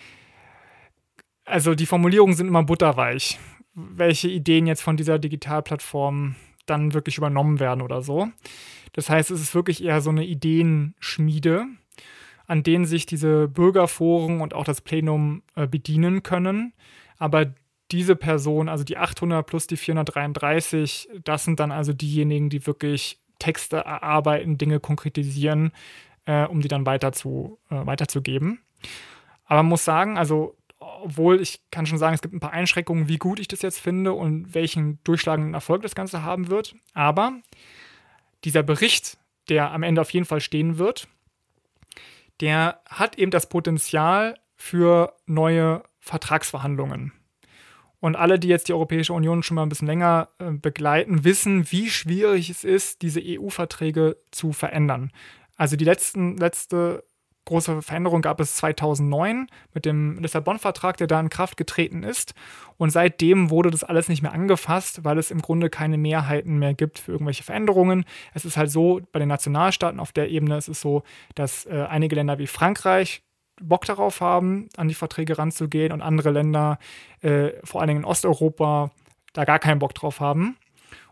also 1.46 1.76
die 1.76 1.86
Formulierungen 1.86 2.36
sind 2.36 2.48
immer 2.48 2.64
butterweich, 2.64 3.40
welche 3.74 4.30
Ideen 4.30 4.68
jetzt 4.68 4.82
von 4.82 4.98
dieser 4.98 5.20
Digitalplattform 5.20 6.36
dann 6.66 6.94
wirklich 6.94 7.18
übernommen 7.18 7.60
werden 7.60 7.82
oder 7.82 8.02
so. 8.02 8.30
Das 8.94 9.10
heißt, 9.10 9.32
es 9.32 9.42
ist 9.42 9.56
wirklich 9.56 9.84
eher 9.84 10.02
so 10.02 10.12
eine 10.12 10.26
Ideenschmiede, 10.26 11.66
an 12.46 12.64
denen 12.64 12.86
sich 12.86 13.06
diese 13.06 13.48
Bürgerforen 13.48 14.42
und 14.42 14.54
auch 14.54 14.66
das 14.66 14.82
Plenum 14.82 15.44
äh, 15.56 15.68
bedienen 15.68 16.24
können. 16.24 16.74
Aber 17.18 17.54
diese 17.92 18.16
Person, 18.16 18.70
also 18.70 18.84
die 18.84 18.98
800 18.98 19.46
plus 19.46 19.68
die 19.68 19.78
433, 19.78 21.10
das 21.24 21.44
sind 21.44 21.60
dann 21.60 21.72
also 21.72 21.94
diejenigen, 21.94 22.50
die 22.50 22.66
wirklich 22.66 23.20
Texte 23.40 23.78
erarbeiten, 23.78 24.58
Dinge 24.58 24.80
konkretisieren, 24.80 25.72
äh, 26.26 26.46
um 26.46 26.62
die 26.62 26.68
dann 26.68 26.86
weiter 26.86 27.12
zu, 27.12 27.60
äh, 27.70 27.86
weiterzugeben. 27.86 28.60
Aber 29.46 29.64
man 29.64 29.70
muss 29.70 29.86
sagen, 29.86 30.18
also 30.18 30.56
obwohl 31.02 31.42
ich 31.42 31.62
kann 31.72 31.86
schon 31.86 31.98
sagen, 31.98 32.16
es 32.16 32.22
gibt 32.22 32.34
ein 32.34 32.40
paar 32.40 32.54
Einschränkungen, 32.54 33.08
wie 33.08 33.18
gut 33.18 33.40
ich 33.40 33.48
das 33.48 33.62
jetzt 33.62 33.80
finde 33.80 34.14
und 34.14 34.54
welchen 34.54 35.04
durchschlagenden 35.04 35.54
Erfolg 35.54 35.82
das 35.82 35.96
Ganze 35.96 36.24
haben 36.24 36.50
wird. 36.50 36.76
Aber 36.94 37.34
dieser 38.44 38.64
Bericht, 38.64 39.18
der 39.50 39.72
am 39.72 39.84
Ende 39.84 40.02
auf 40.02 40.12
jeden 40.12 40.26
Fall 40.26 40.42
stehen 40.42 40.78
wird, 40.78 41.08
der 42.42 42.82
hat 42.86 43.18
eben 43.18 43.32
das 43.32 43.50
Potenzial 43.50 44.36
für 44.56 45.16
neue 45.26 45.84
Vertragsverhandlungen. 46.00 47.14
Und 48.00 48.18
alle, 48.18 48.38
die 48.38 48.50
jetzt 48.50 48.68
die 48.68 48.74
Europäische 48.74 49.14
Union 49.14 49.44
schon 49.44 49.56
mal 49.56 49.64
ein 49.64 49.70
bisschen 49.70 49.88
länger 49.88 50.28
äh, 50.38 50.52
begleiten, 50.52 51.24
wissen, 51.24 51.72
wie 51.72 51.90
schwierig 51.90 52.50
es 52.50 52.66
ist, 52.66 53.02
diese 53.02 53.22
EU-Verträge 53.24 54.18
zu 54.30 54.52
verändern. 54.52 55.12
Also 55.56 55.78
die 55.78 55.86
letzten, 55.86 56.36
letzte 56.36 57.06
große 57.46 57.82
Veränderung 57.82 58.22
gab 58.22 58.40
es 58.40 58.56
2009 58.56 59.48
mit 59.74 59.86
dem 59.86 60.20
Lissabon-Vertrag, 60.20 60.98
der 60.98 61.08
da 61.08 61.20
in 61.20 61.30
Kraft 61.30 61.58
getreten 61.58 62.04
ist. 62.04 62.34
Und 62.78 62.92
seitdem 62.92 63.50
wurde 63.50 63.72
das 63.72 63.84
alles 63.84 64.10
nicht 64.10 64.22
mehr 64.22 64.34
angefasst, 64.34 65.04
weil 65.04 65.18
es 65.18 65.32
im 65.32 65.42
Grunde 65.42 65.70
keine 65.70 65.98
Mehrheiten 65.98 66.58
mehr 66.60 66.74
gibt 66.74 67.00
für 67.00 67.12
irgendwelche 67.12 67.44
Veränderungen. 67.44 68.06
Es 68.34 68.46
ist 68.46 68.58
halt 68.58 68.72
so, 68.72 69.02
bei 69.12 69.20
den 69.20 69.30
Nationalstaaten 69.30 70.00
auf 70.00 70.12
der 70.12 70.30
Ebene 70.30 70.58
ist 70.58 70.70
es 70.70 70.82
so, 70.82 71.04
dass 71.36 71.66
äh, 71.66 71.86
einige 71.90 72.16
Länder 72.16 72.40
wie 72.40 72.48
Frankreich 72.48 73.24
Bock 73.62 73.86
darauf 73.86 74.22
haben, 74.22 74.70
an 74.78 74.88
die 74.88 74.94
Verträge 74.94 75.38
ranzugehen 75.38 75.92
und 75.92 76.02
andere 76.02 76.32
Länder, 76.32 76.80
äh, 77.22 77.52
vor 77.64 77.82
allen 77.82 77.90
Dingen 77.90 78.02
in 78.02 78.06
Osteuropa, 78.06 78.92
da 79.34 79.46
gar 79.46 79.60
keinen 79.60 79.80
Bock 79.80 79.94
drauf 79.94 80.20
haben. 80.20 80.58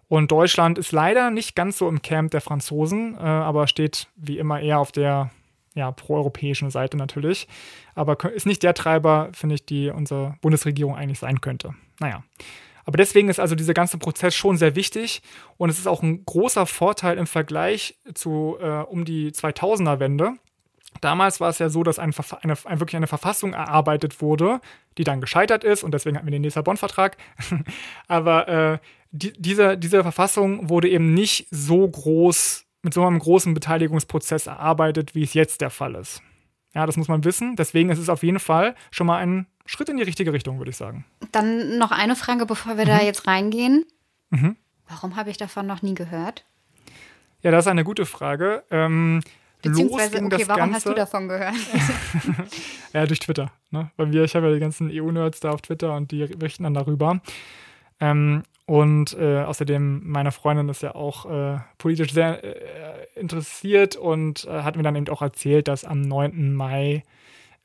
Und 0.08 0.32
Deutschland 0.32 0.78
ist 0.78 0.92
leider 0.92 1.32
nicht 1.32 1.56
ganz 1.56 1.78
so 1.78 1.88
im 1.88 2.02
Camp 2.02 2.32
der 2.32 2.42
Franzosen, 2.42 3.16
äh, 3.16 3.20
aber 3.20 3.68
steht 3.68 4.08
wie 4.16 4.40
immer 4.40 4.60
eher 4.60 4.80
auf 4.80 4.92
der 4.92 5.32
ja, 5.74 5.92
proeuropäischen 5.92 6.70
Seite 6.70 6.98
natürlich. 6.98 7.48
Aber 7.96 8.18
ist 8.32 8.46
nicht 8.46 8.64
der 8.64 8.74
Treiber, 8.74 9.30
finde 9.34 9.56
ich, 9.56 9.66
die 9.66 9.90
unsere 9.90 10.36
Bundesregierung 10.42 10.96
eigentlich 10.96 11.20
sein 11.20 11.42
könnte. 11.42 11.74
Naja. 12.00 12.24
Aber 12.84 12.98
deswegen 12.98 13.30
ist 13.30 13.40
also 13.40 13.54
dieser 13.54 13.76
ganze 13.76 14.00
Prozess 14.00 14.34
schon 14.34 14.58
sehr 14.58 14.76
wichtig 14.76 15.22
und 15.58 15.70
es 15.70 15.78
ist 15.78 15.88
auch 15.88 16.02
ein 16.02 16.26
großer 16.26 16.66
Vorteil 16.66 17.20
im 17.20 17.28
Vergleich 17.28 17.96
zu 18.16 18.58
äh, 18.60 18.82
um 18.82 19.06
die 19.06 19.32
2000er-Wende, 19.32 20.34
Damals 21.00 21.40
war 21.40 21.50
es 21.50 21.60
ja 21.60 21.70
so, 21.70 21.84
dass 21.84 22.00
ein, 22.00 22.14
eine, 22.42 22.56
eine, 22.66 22.80
wirklich 22.80 22.98
eine 22.98 23.08
Verfassung 23.08 23.54
erarbeitet 23.54 24.22
wurde, 24.22 24.60
die 24.98 25.04
dann 25.04 25.22
gescheitert 25.22 25.64
ist 25.64 25.84
und 25.84 25.94
deswegen 25.94 26.18
hatten 26.18 26.28
wir 26.28 26.32
den 26.32 26.44
Lissabon-Vertrag. 26.44 27.18
Aber 28.08 28.48
äh, 28.48 28.78
die, 29.12 29.32
diese, 29.34 29.78
diese 29.78 30.02
Verfassung 30.02 30.70
wurde 30.70 30.90
eben 30.90 31.14
nicht 31.14 31.48
so 31.50 31.88
groß, 31.88 32.66
mit 32.82 32.94
so 32.94 33.06
einem 33.06 33.20
großen 33.20 33.54
Beteiligungsprozess 33.54 34.48
erarbeitet, 34.48 35.16
wie 35.16 35.24
es 35.24 35.34
jetzt 35.34 35.62
der 35.62 35.70
Fall 35.70 35.96
ist. 35.96 36.22
Ja, 36.74 36.86
das 36.86 36.98
muss 36.98 37.08
man 37.08 37.24
wissen. 37.24 37.56
Deswegen 37.56 37.90
ist 37.90 38.00
es 38.00 38.10
auf 38.10 38.24
jeden 38.24 38.40
Fall 38.40 38.76
schon 38.92 39.08
mal 39.08 39.18
ein 39.18 39.48
Schritt 39.66 39.90
in 39.90 39.98
die 39.98 40.04
richtige 40.04 40.34
Richtung, 40.34 40.58
würde 40.58 40.72
ich 40.72 40.78
sagen. 40.78 41.06
Dann 41.32 41.78
noch 41.78 41.92
eine 41.92 42.16
Frage, 42.16 42.46
bevor 42.46 42.78
wir 42.78 42.86
mhm. 42.86 42.90
da 42.90 43.02
jetzt 43.02 43.28
reingehen. 43.28 43.86
Mhm. 44.30 44.56
Warum 44.88 45.16
habe 45.16 45.30
ich 45.30 45.38
davon 45.38 45.68
noch 45.68 45.82
nie 45.82 45.94
gehört? 45.94 46.46
Ja, 47.42 47.52
das 47.52 47.66
ist 47.66 47.70
eine 47.70 47.84
gute 47.84 48.06
Frage. 48.06 48.64
Ähm, 48.72 49.22
Beziehungsweise, 49.62 50.24
okay, 50.24 50.44
warum 50.48 50.60
Ganze, 50.60 50.76
hast 50.76 50.86
du 50.88 50.94
davon 50.94 51.28
gehört? 51.28 51.56
ja, 52.94 53.06
durch 53.06 53.20
Twitter. 53.20 53.52
Ne? 53.70 53.92
Weil 53.96 54.12
wir, 54.12 54.24
ich 54.24 54.36
habe 54.36 54.48
ja 54.48 54.54
die 54.54 54.60
ganzen 54.60 54.90
EU-Nerds 54.92 55.40
da 55.40 55.52
auf 55.52 55.62
Twitter 55.62 55.96
und 55.96 56.12
die 56.12 56.26
berichten 56.26 56.64
dann 56.64 56.74
darüber. 56.74 57.22
Ähm, 58.02 58.44
und 58.66 59.18
äh, 59.18 59.44
außerdem, 59.44 60.02
meine 60.06 60.32
Freundin 60.32 60.70
ist 60.70 60.82
ja 60.82 60.96
auch 60.96 61.30
äh, 61.30 61.60
politisch 61.78 62.14
sehr 62.14 62.44
äh, 62.44 63.20
interessiert 63.20 63.96
und 63.96 64.46
äh, 64.46 64.64
hat 64.64 64.76
mir 64.76 64.84
dann 64.84 64.96
eben 64.96 65.10
auch 65.10 65.22
erzählt, 65.22 65.68
dass 65.68 65.86
am 65.86 66.02
9. 66.02 66.54
Mai 66.54 67.04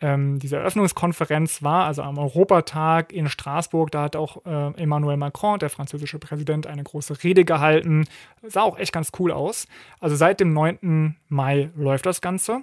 ähm, 0.01 0.39
diese 0.39 0.57
Eröffnungskonferenz 0.57 1.63
war, 1.63 1.87
also 1.87 2.03
am 2.03 2.19
Europatag 2.19 3.13
in 3.13 3.29
Straßburg. 3.29 3.91
Da 3.91 4.03
hat 4.03 4.17
auch 4.17 4.45
äh, 4.45 4.83
Emmanuel 4.83 5.17
Macron, 5.17 5.59
der 5.59 5.71
französische 5.71 6.19
Präsident, 6.19 6.67
eine 6.67 6.83
große 6.83 7.23
Rede 7.23 7.45
gehalten. 7.45 8.05
Sah 8.43 8.63
auch 8.63 8.79
echt 8.79 8.93
ganz 8.93 9.13
cool 9.19 9.33
aus. 9.33 9.67
Also 10.01 10.17
seit 10.17 10.41
dem 10.41 10.53
9. 10.53 11.17
Mai 11.29 11.71
läuft 11.77 12.07
das 12.07 12.21
Ganze. 12.21 12.63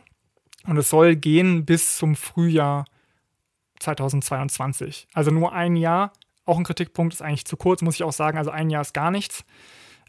Und 0.67 0.77
es 0.77 0.89
soll 0.89 1.15
gehen 1.15 1.65
bis 1.65 1.97
zum 1.97 2.15
Frühjahr 2.15 2.85
2022. 3.79 5.07
Also 5.13 5.31
nur 5.31 5.53
ein 5.53 5.75
Jahr. 5.75 6.13
Auch 6.45 6.57
ein 6.57 6.63
Kritikpunkt 6.63 7.13
ist 7.13 7.21
eigentlich 7.21 7.45
zu 7.45 7.57
kurz, 7.57 7.81
muss 7.81 7.95
ich 7.95 8.03
auch 8.03 8.13
sagen. 8.13 8.37
Also 8.37 8.51
ein 8.51 8.69
Jahr 8.69 8.81
ist 8.81 8.93
gar 8.93 9.11
nichts. 9.11 9.45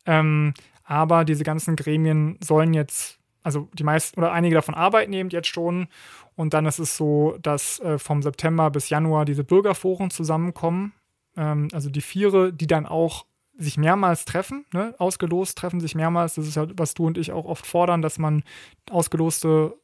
Ähm, 0.06 0.54
aber 0.84 1.24
diese 1.24 1.44
ganzen 1.44 1.76
Gremien 1.76 2.38
sollen 2.42 2.74
jetzt, 2.74 3.18
also 3.42 3.68
die 3.72 3.84
meisten 3.84 4.20
oder 4.20 4.32
einige 4.32 4.54
davon 4.54 4.74
arbeiten 4.74 5.12
eben 5.12 5.30
jetzt 5.30 5.48
schon 5.48 5.88
und 6.36 6.54
dann 6.54 6.66
ist 6.66 6.78
es 6.78 6.96
so, 6.96 7.38
dass 7.40 7.80
äh, 7.80 7.98
vom 7.98 8.22
September 8.22 8.70
bis 8.70 8.88
Januar 8.88 9.24
diese 9.24 9.44
Bürgerforen 9.44 10.10
zusammenkommen. 10.10 10.92
Ähm, 11.36 11.68
also 11.72 11.90
die 11.90 12.00
Viere, 12.00 12.52
die 12.52 12.66
dann 12.66 12.86
auch 12.86 13.26
sich 13.56 13.76
mehrmals 13.76 14.24
treffen, 14.24 14.64
ne? 14.72 14.94
ausgelost 14.98 15.56
treffen 15.56 15.80
sich 15.80 15.94
mehrmals. 15.94 16.34
Das 16.34 16.46
ist 16.46 16.56
ja, 16.56 16.66
was 16.76 16.94
du 16.94 17.06
und 17.06 17.18
ich 17.18 17.30
auch 17.30 17.44
oft 17.44 17.66
fordern, 17.66 18.02
dass 18.02 18.18
man 18.18 18.42
ausgeloste 18.90 19.78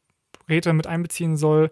Räte 0.48 0.72
mit 0.72 0.88
einbeziehen 0.88 1.36
soll. 1.36 1.70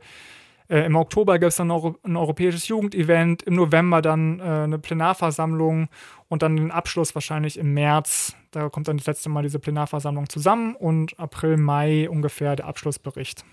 Äh, 0.69 0.85
Im 0.85 0.97
Oktober 0.97 1.39
gibt 1.39 1.51
es 1.51 1.57
dann 1.57 1.69
noch 1.69 1.95
ein 2.03 2.17
europäisches 2.17 2.69
Jugendevent, 2.69 3.43
im 3.43 3.55
November 3.55 4.03
dann 4.03 4.41
äh, 4.41 4.43
eine 4.43 4.79
Plenarversammlung 4.79 5.89
und 6.29 6.43
dann 6.43 6.57
den 6.57 6.71
Abschluss 6.71 7.15
wahrscheinlich 7.15 7.59
im 7.59 7.73
März. 7.73 8.35
Da 8.51 8.69
kommt 8.69 8.89
dann 8.89 8.99
das 8.99 9.07
letzte 9.07 9.29
Mal 9.31 9.43
diese 9.43 9.59
Plenarversammlung 9.59 10.29
zusammen 10.29 10.75
und 10.75 11.19
April, 11.19 11.57
Mai 11.57 12.09
ungefähr 12.09 12.55
der 12.57 12.67
Abschlussbericht. 12.67 13.45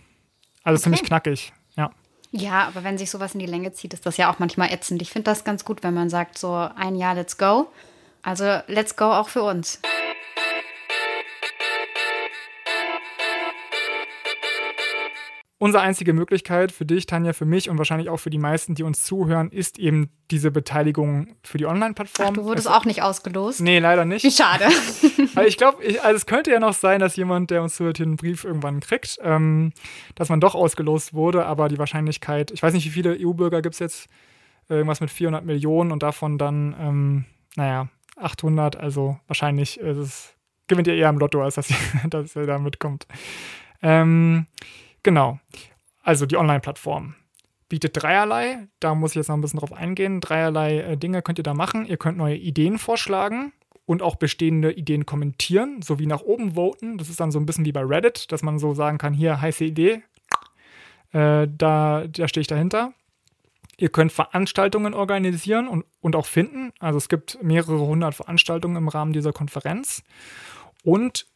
Also 0.63 0.75
okay. 0.75 0.83
ziemlich 0.83 1.03
knackig, 1.03 1.53
ja. 1.77 1.91
Ja, 2.31 2.67
aber 2.67 2.83
wenn 2.83 2.97
sich 2.97 3.09
sowas 3.09 3.33
in 3.33 3.39
die 3.39 3.45
Länge 3.45 3.71
zieht, 3.71 3.93
ist 3.93 4.05
das 4.05 4.17
ja 4.17 4.29
auch 4.29 4.39
manchmal 4.39 4.73
ätzend. 4.73 5.01
Ich 5.01 5.11
finde 5.11 5.31
das 5.31 5.45
ganz 5.45 5.63
gut, 5.63 5.83
wenn 5.83 5.93
man 5.93 6.09
sagt, 6.09 6.37
so 6.37 6.53
ein 6.53 6.95
Jahr, 6.95 7.15
let's 7.15 7.37
go. 7.37 7.67
Also 8.23 8.59
let's 8.67 8.97
go 8.97 9.05
auch 9.05 9.29
für 9.29 9.43
uns. 9.43 9.79
Unsere 15.57 15.83
einzige 15.83 16.11
Möglichkeit 16.11 16.73
für 16.73 16.85
dich, 16.85 17.05
Tanja, 17.05 17.31
für 17.31 17.45
mich 17.45 17.69
und 17.69 17.77
wahrscheinlich 17.77 18.09
auch 18.09 18.17
für 18.17 18.29
die 18.29 18.37
meisten, 18.37 18.75
die 18.75 18.83
uns 18.83 19.05
zuhören, 19.05 19.49
ist 19.51 19.79
eben 19.79 20.09
diese 20.29 20.51
Beteiligung 20.51 21.37
für 21.43 21.57
die 21.57 21.65
Online-Plattform. 21.65 22.33
Du 22.33 22.43
wurdest 22.43 22.67
es, 22.67 22.73
auch 22.73 22.83
nicht 22.83 23.01
ausgelost? 23.01 23.61
Nee, 23.61 23.79
leider 23.79 24.03
nicht. 24.03 24.25
Wie 24.25 24.31
schade. 24.43 24.65
also 25.35 25.47
ich 25.47 25.57
glaube, 25.57 25.81
also 26.03 26.15
es 26.15 26.25
könnte 26.25 26.51
ja 26.51 26.59
noch 26.59 26.73
sein, 26.73 26.99
dass 26.99 27.15
jemand, 27.15 27.51
der 27.51 27.63
uns 27.63 27.77
zuhört, 27.77 27.95
hier 27.95 28.05
einen 28.05 28.17
Brief 28.17 28.43
irgendwann 28.43 28.81
kriegt, 28.81 29.17
ähm, 29.21 29.71
dass 30.15 30.27
man 30.27 30.41
doch 30.41 30.55
ausgelost 30.55 31.13
wurde, 31.13 31.45
aber 31.45 31.69
die 31.69 31.77
Wahrscheinlichkeit, 31.77 32.51
ich 32.51 32.61
weiß 32.61 32.73
nicht, 32.73 32.85
wie 32.85 32.89
viele 32.89 33.17
EU-Bürger 33.17 33.61
gibt 33.61 33.75
es 33.75 33.79
jetzt, 33.79 34.09
irgendwas 34.67 34.99
mit 34.99 35.09
400 35.09 35.45
Millionen 35.45 35.91
und 35.91 36.03
davon 36.03 36.37
dann, 36.37 36.75
ähm, 36.77 37.25
naja, 37.55 37.87
800, 38.17 38.75
also 38.75 39.19
wahrscheinlich 39.27 39.79
ist 39.79 39.97
es, 39.97 40.35
gewinnt 40.67 40.87
ihr 40.87 40.95
eher 40.95 41.09
im 41.09 41.17
Lotto, 41.17 41.41
als 41.41 41.55
dass 41.55 41.69
ihr, 41.69 41.77
dass 42.09 42.35
ihr 42.35 42.45
da 42.45 42.59
mitkommt. 42.59 43.07
Ähm, 43.81 44.47
Genau. 45.05 45.39
Also 46.01 46.25
die 46.25 46.35
Online-Plattform 46.35 47.13
bietet 47.69 48.01
dreierlei. 48.01 48.67
Da 48.79 48.95
muss 48.95 49.11
ich 49.11 49.17
jetzt 49.17 49.27
noch 49.27 49.37
ein 49.37 49.41
bisschen 49.41 49.59
drauf 49.59 49.71
eingehen. 49.71 50.19
Dreierlei 50.19 50.79
äh, 50.79 50.97
Dinge 50.97 51.21
könnt 51.21 51.37
ihr 51.37 51.43
da 51.43 51.53
machen. 51.53 51.85
Ihr 51.85 51.97
könnt 51.97 52.17
neue 52.17 52.35
Ideen 52.35 52.79
vorschlagen 52.79 53.53
und 53.85 54.01
auch 54.01 54.15
bestehende 54.15 54.71
Ideen 54.71 55.05
kommentieren, 55.05 55.83
sowie 55.83 56.07
nach 56.07 56.21
oben 56.21 56.55
voten. 56.55 56.97
Das 56.97 57.09
ist 57.09 57.19
dann 57.19 57.31
so 57.31 57.39
ein 57.39 57.45
bisschen 57.45 57.65
wie 57.65 57.71
bei 57.71 57.83
Reddit, 57.83 58.31
dass 58.31 58.41
man 58.41 58.57
so 58.57 58.73
sagen 58.73 58.97
kann: 58.97 59.13
hier, 59.13 59.39
heiße 59.39 59.63
Idee. 59.63 60.01
Äh, 61.11 61.47
da 61.55 62.05
da 62.07 62.27
stehe 62.27 62.41
ich 62.41 62.47
dahinter. 62.47 62.91
Ihr 63.77 63.89
könnt 63.89 64.11
Veranstaltungen 64.11 64.95
organisieren 64.95 65.67
und, 65.67 65.85
und 66.01 66.15
auch 66.15 66.25
finden. 66.25 66.71
Also 66.79 66.97
es 66.97 67.09
gibt 67.09 67.37
mehrere 67.43 67.77
hundert 67.77 68.15
Veranstaltungen 68.15 68.77
im 68.77 68.87
Rahmen 68.87 69.13
dieser 69.13 69.33
Konferenz. 69.33 70.01
Und 70.83 71.27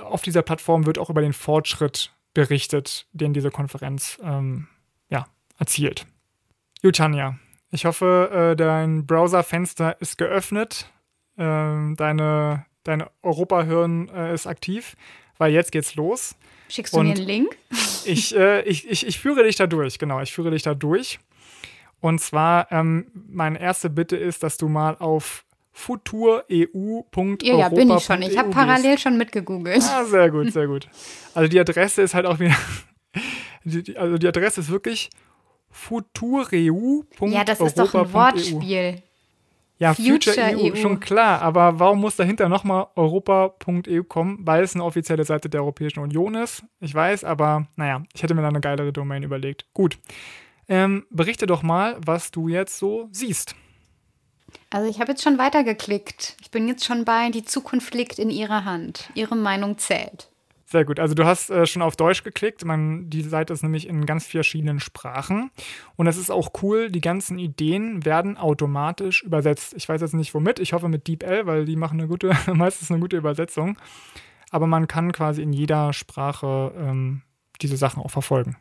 auf 0.00 0.22
dieser 0.22 0.42
Plattform 0.42 0.86
wird 0.86 1.00
auch 1.00 1.10
über 1.10 1.22
den 1.22 1.32
Fortschritt 1.32 2.12
berichtet, 2.38 3.08
den 3.10 3.32
diese 3.32 3.50
Konferenz 3.50 4.16
ähm, 4.22 4.68
ja, 5.08 5.26
erzielt. 5.58 6.06
Jutanja, 6.82 7.36
ich 7.72 7.84
hoffe, 7.84 8.52
äh, 8.52 8.54
dein 8.54 9.06
Browserfenster 9.08 10.00
ist 10.00 10.18
geöffnet, 10.18 10.88
äh, 11.36 11.42
deine, 11.96 12.64
dein 12.84 13.02
Europahirn 13.22 14.08
äh, 14.10 14.32
ist 14.32 14.46
aktiv, 14.46 14.94
weil 15.38 15.52
jetzt 15.52 15.72
geht's 15.72 15.96
los. 15.96 16.36
Schickst 16.68 16.94
du 16.94 17.00
Und 17.00 17.08
mir 17.08 17.16
einen 17.16 17.26
Link? 17.26 17.56
ich, 18.04 18.36
äh, 18.36 18.62
ich, 18.62 18.88
ich, 18.88 19.04
ich 19.04 19.18
führe 19.18 19.42
dich 19.42 19.56
da 19.56 19.66
durch, 19.66 19.98
genau, 19.98 20.20
ich 20.20 20.32
führe 20.32 20.52
dich 20.52 20.62
da 20.62 20.74
durch. 20.74 21.18
Und 21.98 22.20
zwar, 22.20 22.70
ähm, 22.70 23.10
meine 23.14 23.60
erste 23.60 23.90
Bitte 23.90 24.16
ist, 24.16 24.44
dass 24.44 24.58
du 24.58 24.68
mal 24.68 24.96
auf 24.96 25.44
futureu.europa.eu. 25.78 27.36
Ja, 27.42 27.58
ja, 27.58 27.68
bin 27.68 27.90
ich 27.90 28.02
schon. 28.02 28.20
Ich 28.22 28.36
habe 28.36 28.50
parallel 28.50 28.98
schon 28.98 29.16
mitgegoogelt. 29.16 29.82
Ah, 29.82 30.04
sehr 30.04 30.30
gut, 30.30 30.52
sehr 30.52 30.66
gut. 30.66 30.88
Also 31.34 31.48
die 31.48 31.60
Adresse 31.60 32.02
ist 32.02 32.14
halt 32.14 32.26
auch 32.26 32.40
wieder, 32.40 32.56
also 33.96 34.18
die 34.18 34.26
Adresse 34.26 34.60
ist 34.60 34.70
wirklich 34.70 35.08
futureu.europa.eu. 35.70 37.28
Ja, 37.28 37.44
das 37.44 37.60
ist 37.60 37.78
doch 37.78 37.94
ein 37.94 38.12
Wortspiel. 38.12 39.02
Ja, 39.78 39.94
Future, 39.94 40.34
Future 40.34 40.56
EU, 40.56 40.72
EU, 40.72 40.74
schon 40.74 40.98
klar. 40.98 41.40
Aber 41.42 41.78
warum 41.78 42.00
muss 42.00 42.16
dahinter 42.16 42.48
nochmal 42.48 42.88
europa.eu 42.96 44.02
kommen? 44.02 44.38
Weil 44.40 44.64
es 44.64 44.74
eine 44.74 44.82
offizielle 44.82 45.24
Seite 45.24 45.48
der 45.48 45.60
Europäischen 45.60 46.00
Union 46.00 46.34
ist. 46.34 46.64
Ich 46.80 46.92
weiß, 46.92 47.22
aber 47.22 47.68
naja, 47.76 48.02
ich 48.12 48.24
hätte 48.24 48.34
mir 48.34 48.42
da 48.42 48.48
eine 48.48 48.60
geilere 48.60 48.92
Domain 48.92 49.22
überlegt. 49.22 49.66
Gut. 49.74 49.98
Ähm, 50.66 51.06
berichte 51.10 51.46
doch 51.46 51.62
mal, 51.62 51.96
was 52.04 52.32
du 52.32 52.48
jetzt 52.48 52.78
so 52.78 53.08
siehst. 53.12 53.54
Also 54.70 54.88
ich 54.88 55.00
habe 55.00 55.12
jetzt 55.12 55.22
schon 55.22 55.38
weitergeklickt. 55.38 56.36
Ich 56.42 56.50
bin 56.50 56.68
jetzt 56.68 56.84
schon 56.84 57.04
bei, 57.04 57.30
die 57.30 57.44
Zukunft 57.44 57.94
liegt 57.94 58.18
in 58.18 58.30
ihrer 58.30 58.64
Hand. 58.64 59.10
Ihre 59.14 59.36
Meinung 59.36 59.78
zählt. 59.78 60.28
Sehr 60.70 60.84
gut. 60.84 61.00
Also 61.00 61.14
du 61.14 61.24
hast 61.24 61.48
äh, 61.48 61.64
schon 61.64 61.80
auf 61.80 61.96
Deutsch 61.96 62.22
geklickt. 62.22 62.62
Man, 62.66 63.08
die 63.08 63.22
Seite 63.22 63.54
ist 63.54 63.62
nämlich 63.62 63.88
in 63.88 64.04
ganz 64.04 64.26
verschiedenen 64.26 64.80
Sprachen. 64.80 65.50
Und 65.96 66.06
es 66.06 66.18
ist 66.18 66.30
auch 66.30 66.50
cool, 66.62 66.90
die 66.90 67.00
ganzen 67.00 67.38
Ideen 67.38 68.04
werden 68.04 68.36
automatisch 68.36 69.22
übersetzt. 69.22 69.72
Ich 69.74 69.88
weiß 69.88 70.02
jetzt 70.02 70.12
nicht 70.12 70.34
womit. 70.34 70.58
Ich 70.58 70.74
hoffe 70.74 70.90
mit 70.90 71.08
DeepL, 71.08 71.46
weil 71.46 71.64
die 71.64 71.76
machen 71.76 71.98
eine 71.98 72.06
gute, 72.06 72.36
meistens 72.52 72.90
eine 72.90 73.00
gute 73.00 73.16
Übersetzung. 73.16 73.78
Aber 74.50 74.66
man 74.66 74.86
kann 74.88 75.12
quasi 75.12 75.40
in 75.40 75.54
jeder 75.54 75.94
Sprache 75.94 76.74
ähm, 76.76 77.22
diese 77.62 77.78
Sachen 77.78 78.02
auch 78.02 78.10
verfolgen. 78.10 78.58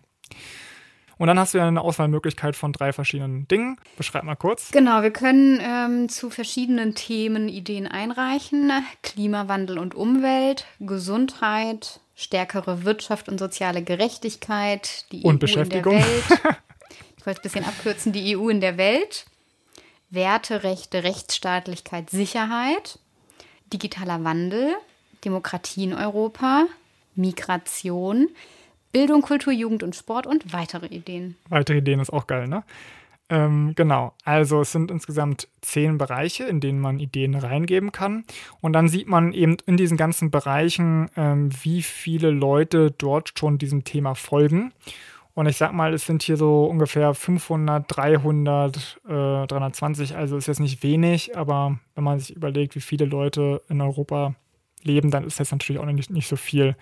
Und 1.18 1.28
dann 1.28 1.40
hast 1.40 1.54
du 1.54 1.58
ja 1.58 1.68
eine 1.68 1.82
Auswahlmöglichkeit 1.82 2.56
von 2.56 2.74
drei 2.74 2.94
verschiedenen 2.94 3.48
Dingen. 3.48 3.78
Beschreib 3.98 4.24
mal 4.24 4.36
kurz. 4.36 4.72
Genau, 4.72 5.02
wir 5.02 5.12
können 5.12 5.60
ähm, 5.62 6.10
zu 6.10 6.30
verschiedenen 6.30 6.96
Themen 6.96 7.50
Ideen 7.50 7.88
einreichen. 7.88 8.72
Klimawandel 9.02 9.80
und 9.80 9.96
Umwelt, 9.96 10.66
Gesundheit, 10.80 12.02
stärkere 12.16 12.84
Wirtschaft 12.84 13.30
und 13.30 13.40
soziale 13.40 13.84
Gerechtigkeit, 13.84 15.12
die 15.12 15.24
und 15.24 15.36
EU 15.36 15.40
Beschäftigung. 15.40 15.94
in 15.94 16.00
der 16.00 16.08
Welt. 16.08 16.58
Ich 17.20 17.30
wollte 17.30 17.42
es 17.44 17.54
ein 17.58 17.62
bisschen 17.62 17.70
abkürzen, 17.70 18.14
die 18.14 18.38
EU 18.38 18.48
in 18.48 18.62
der 18.62 18.78
Welt. 18.78 19.26
Werte, 20.10 20.64
Rechte, 20.64 21.04
Rechtsstaatlichkeit, 21.04 22.10
Sicherheit, 22.10 23.00
digitaler 23.74 24.24
Wandel, 24.24 24.76
Demokratie 25.26 25.84
in 25.84 25.94
Europa, 25.94 26.68
Migration, 27.16 28.30
Bildung, 28.98 29.22
Kultur, 29.22 29.54
Jugend 29.54 29.84
und 29.84 29.96
Sport 29.96 30.26
und 30.26 30.54
weitere 30.54 30.88
Ideen. 30.88 31.36
Weitere 31.50 31.78
Ideen 31.78 32.00
ist 32.00 32.12
auch 32.12 32.26
geil, 32.26 32.48
ne? 32.48 32.64
Ähm, 33.30 33.74
genau, 33.76 34.14
also 34.24 34.62
es 34.62 34.72
sind 34.72 34.90
insgesamt 34.90 35.48
zehn 35.62 36.00
Bereiche, 36.00 36.46
in 36.46 36.62
denen 36.62 36.80
man 36.80 36.98
Ideen 36.98 37.36
reingeben 37.36 37.92
kann. 37.92 38.24
Und 38.60 38.74
dann 38.74 38.88
sieht 38.88 39.08
man 39.08 39.34
eben 39.34 39.58
in 39.68 39.78
diesen 39.78 39.98
ganzen 39.98 40.32
Bereichen, 40.32 41.12
ähm, 41.16 41.52
wie 41.62 41.84
viele 41.84 42.32
Leute 42.32 42.90
dort 42.90 43.38
schon 43.38 43.60
diesem 43.60 43.84
Thema 43.84 44.16
folgen. 44.16 44.74
Und 45.36 45.46
ich 45.46 45.58
sag 45.58 45.74
mal, 45.74 45.94
es 45.94 46.08
sind 46.08 46.24
hier 46.24 46.36
so 46.36 46.66
ungefähr 46.66 47.14
500, 47.14 47.86
300, 47.88 49.00
äh, 49.06 49.46
320, 49.46 50.16
also 50.16 50.38
ist 50.38 50.48
jetzt 50.48 50.60
nicht 50.60 50.82
wenig, 50.82 51.38
aber 51.38 51.78
wenn 51.94 52.04
man 52.04 52.18
sich 52.18 52.36
überlegt, 52.36 52.74
wie 52.74 52.82
viele 52.82 53.06
Leute 53.06 53.62
in 53.70 53.80
Europa 53.80 54.34
leben, 54.84 55.12
dann 55.12 55.26
ist 55.26 55.40
das 55.40 55.52
natürlich 55.52 55.80
auch 55.82 55.86
nicht, 55.86 56.10
nicht 56.10 56.28
so 56.28 56.36
viel. 56.36 56.76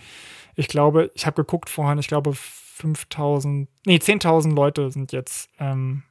Ich 0.56 0.68
glaube, 0.68 1.12
ich 1.16 1.26
habe 1.26 1.36
geguckt 1.36 1.70
vorhin, 1.70 1.98
ich 1.98 2.08
glaube 2.08 2.34
5000, 2.34 3.70
nee, 3.86 3.98
10.000 3.98 4.54
Leute 4.54 4.92
sind 4.92 5.12
jetzt 5.12 5.50
ähm, 5.60 6.04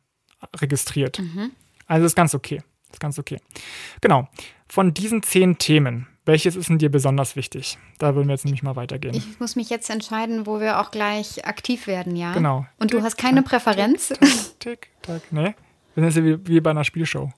registriert. 0.57 1.19
Mhm. 1.19 1.51
Also 1.87 2.07
ist 2.07 2.17
ganz 2.17 2.35
okay. 2.35 2.63
Ist 2.91 3.01
ganz 3.01 3.19
okay. 3.19 3.41
Genau. 4.01 4.29
Von 4.69 4.95
diesen 4.95 5.23
zehn 5.23 5.59
Themen, 5.59 6.07
welches 6.25 6.57
ist 6.57 6.69
denn 6.69 6.79
dir 6.79 6.91
besonders 6.91 7.37
wichtig? 7.37 7.79
Da 7.99 8.15
würden 8.15 8.29
wir 8.29 8.35
jetzt 8.35 8.45
nämlich 8.45 8.63
mal 8.63 8.77
weitergehen. 8.77 9.15
Ich 9.15 9.41
muss 9.41 9.57
mich 9.57 9.69
jetzt 9.69 9.91
entscheiden, 9.91 10.47
wo 10.47 10.61
wir 10.61 10.81
auch 10.81 10.91
gleich 10.91 11.45
aktiv 11.47 11.87
werden, 11.87 12.17
ja? 12.17 12.33
Genau. 12.33 12.67
Und 12.79 12.89
tick, 12.89 12.99
du 12.99 13.05
hast 13.05 13.17
keine 13.17 13.43
tack, 13.43 13.51
Präferenz? 13.51 14.09
Tick, 14.09 14.59
tick, 14.59 14.89
tick, 15.03 15.23
Nee. 15.33 15.55
Wir 15.95 16.11
sind 16.11 16.27
jetzt 16.27 16.47
wie, 16.47 16.55
wie 16.55 16.61
bei 16.61 16.71
einer 16.71 16.85
Spielshow. 16.85 17.31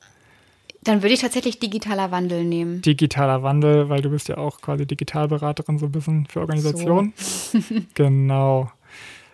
Dann 0.86 1.02
würde 1.02 1.14
ich 1.14 1.20
tatsächlich 1.20 1.58
digitaler 1.58 2.12
Wandel 2.12 2.44
nehmen. 2.44 2.80
Digitaler 2.80 3.42
Wandel, 3.42 3.88
weil 3.88 4.02
du 4.02 4.10
bist 4.10 4.28
ja 4.28 4.38
auch 4.38 4.60
quasi 4.60 4.86
Digitalberaterin 4.86 5.78
so 5.78 5.86
ein 5.86 5.92
bisschen 5.92 6.26
für 6.26 6.40
Organisation. 6.40 7.12
So. 7.16 7.58
genau. 7.94 8.70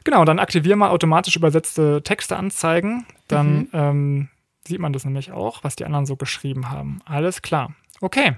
Genau, 0.04 0.24
dann 0.24 0.38
aktivieren 0.38 0.78
wir 0.78 0.90
automatisch 0.90 1.36
übersetzte 1.36 2.02
Texte 2.02 2.36
anzeigen. 2.36 3.06
Dann 3.28 3.58
mhm. 3.58 3.68
ähm, 3.72 4.28
sieht 4.66 4.80
man 4.80 4.94
das 4.94 5.04
nämlich 5.04 5.32
auch, 5.32 5.62
was 5.62 5.76
die 5.76 5.84
anderen 5.84 6.06
so 6.06 6.16
geschrieben 6.16 6.70
haben. 6.70 7.00
Alles 7.04 7.42
klar. 7.42 7.74
Okay. 8.00 8.36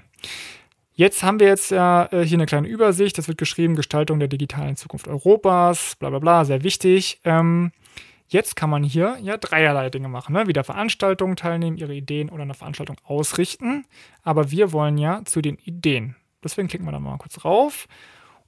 Jetzt 0.93 1.23
haben 1.23 1.39
wir 1.39 1.47
jetzt 1.47 1.71
ja 1.71 2.07
äh, 2.11 2.25
hier 2.25 2.37
eine 2.37 2.45
kleine 2.45 2.67
Übersicht. 2.67 3.17
Das 3.17 3.27
wird 3.27 3.37
geschrieben, 3.37 3.75
Gestaltung 3.75 4.19
der 4.19 4.27
digitalen 4.27 4.75
Zukunft 4.75 5.07
Europas, 5.07 5.95
bla 5.99 6.09
bla 6.09 6.19
bla, 6.19 6.45
sehr 6.45 6.63
wichtig. 6.63 7.19
Ähm, 7.23 7.71
jetzt 8.27 8.55
kann 8.55 8.69
man 8.69 8.83
hier 8.83 9.17
ja 9.21 9.37
dreierlei 9.37 9.89
Dinge 9.89 10.07
machen. 10.07 10.33
Ne? 10.33 10.47
Wieder 10.47 10.63
Veranstaltungen 10.63 11.35
teilnehmen, 11.35 11.77
ihre 11.77 11.93
Ideen 11.93 12.29
oder 12.29 12.43
eine 12.43 12.53
Veranstaltung 12.53 12.97
ausrichten. 13.03 13.85
Aber 14.23 14.51
wir 14.51 14.71
wollen 14.71 14.97
ja 14.97 15.23
zu 15.25 15.41
den 15.41 15.57
Ideen. 15.57 16.15
Deswegen 16.43 16.67
klicken 16.67 16.85
wir 16.85 16.91
da 16.91 16.99
mal 16.99 17.17
kurz 17.17 17.43
rauf 17.43 17.87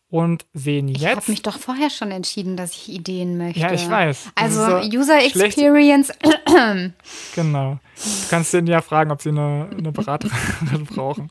und 0.10 0.46
sehen 0.54 0.88
jetzt. 0.88 1.02
Ich 1.02 1.08
habe 1.08 1.32
mich 1.32 1.42
doch 1.42 1.60
vorher 1.60 1.90
schon 1.90 2.12
entschieden, 2.12 2.56
dass 2.56 2.72
ich 2.74 2.90
Ideen 2.90 3.38
möchte. 3.38 3.60
Ja, 3.60 3.74
ich 3.74 3.90
weiß. 3.90 4.30
Also 4.36 4.66
so 4.66 4.98
User 4.98 5.24
Experience. 5.24 6.12
genau. 7.36 7.80
Du 7.96 8.30
kannst 8.30 8.54
denen 8.54 8.68
ja 8.68 8.82
fragen, 8.82 9.12
ob 9.12 9.22
sie 9.22 9.30
eine, 9.30 9.70
eine 9.78 9.92
Beraterin 9.92 10.86
brauchen. 10.90 11.30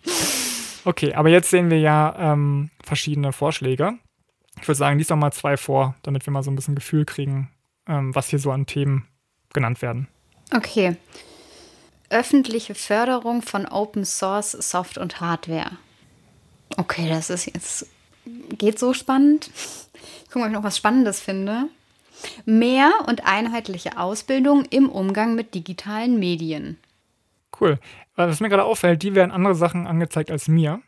Okay, 0.84 1.14
aber 1.14 1.30
jetzt 1.30 1.50
sehen 1.50 1.70
wir 1.70 1.80
ja 1.80 2.14
ähm, 2.18 2.70
verschiedene 2.82 3.32
Vorschläge. 3.32 3.94
Ich 4.60 4.68
würde 4.68 4.78
sagen, 4.78 4.98
lies 4.98 5.08
doch 5.08 5.16
mal 5.16 5.32
zwei 5.32 5.56
vor, 5.56 5.94
damit 6.02 6.26
wir 6.26 6.32
mal 6.32 6.42
so 6.42 6.50
ein 6.50 6.56
bisschen 6.56 6.74
Gefühl 6.74 7.04
kriegen, 7.04 7.50
was 7.86 8.28
hier 8.28 8.38
so 8.38 8.50
an 8.50 8.66
Themen 8.66 9.06
genannt 9.52 9.82
werden. 9.82 10.08
Okay. 10.54 10.96
Öffentliche 12.10 12.74
Förderung 12.74 13.42
von 13.42 13.66
Open 13.66 14.04
Source 14.04 14.52
Soft 14.52 14.98
und 14.98 15.20
Hardware. 15.20 15.72
Okay, 16.76 17.08
das 17.08 17.30
ist 17.30 17.46
jetzt 17.46 17.86
geht 18.58 18.78
so 18.78 18.92
spannend. 18.92 19.50
Ich 20.22 20.32
gucke 20.32 20.40
mal, 20.40 20.46
ob 20.46 20.50
ich 20.50 20.56
noch 20.58 20.64
was 20.64 20.76
Spannendes 20.76 21.20
finde. 21.20 21.68
Mehr 22.44 22.92
und 23.06 23.26
einheitliche 23.26 23.96
Ausbildung 23.96 24.64
im 24.66 24.90
Umgang 24.90 25.34
mit 25.34 25.54
digitalen 25.54 26.18
Medien. 26.18 26.76
Cool. 27.58 27.78
Was 28.16 28.40
mir 28.40 28.50
gerade 28.50 28.64
auffällt, 28.64 29.02
die 29.02 29.14
werden 29.14 29.30
andere 29.30 29.54
Sachen 29.54 29.86
angezeigt 29.86 30.30
als 30.30 30.48
mir. 30.48 30.82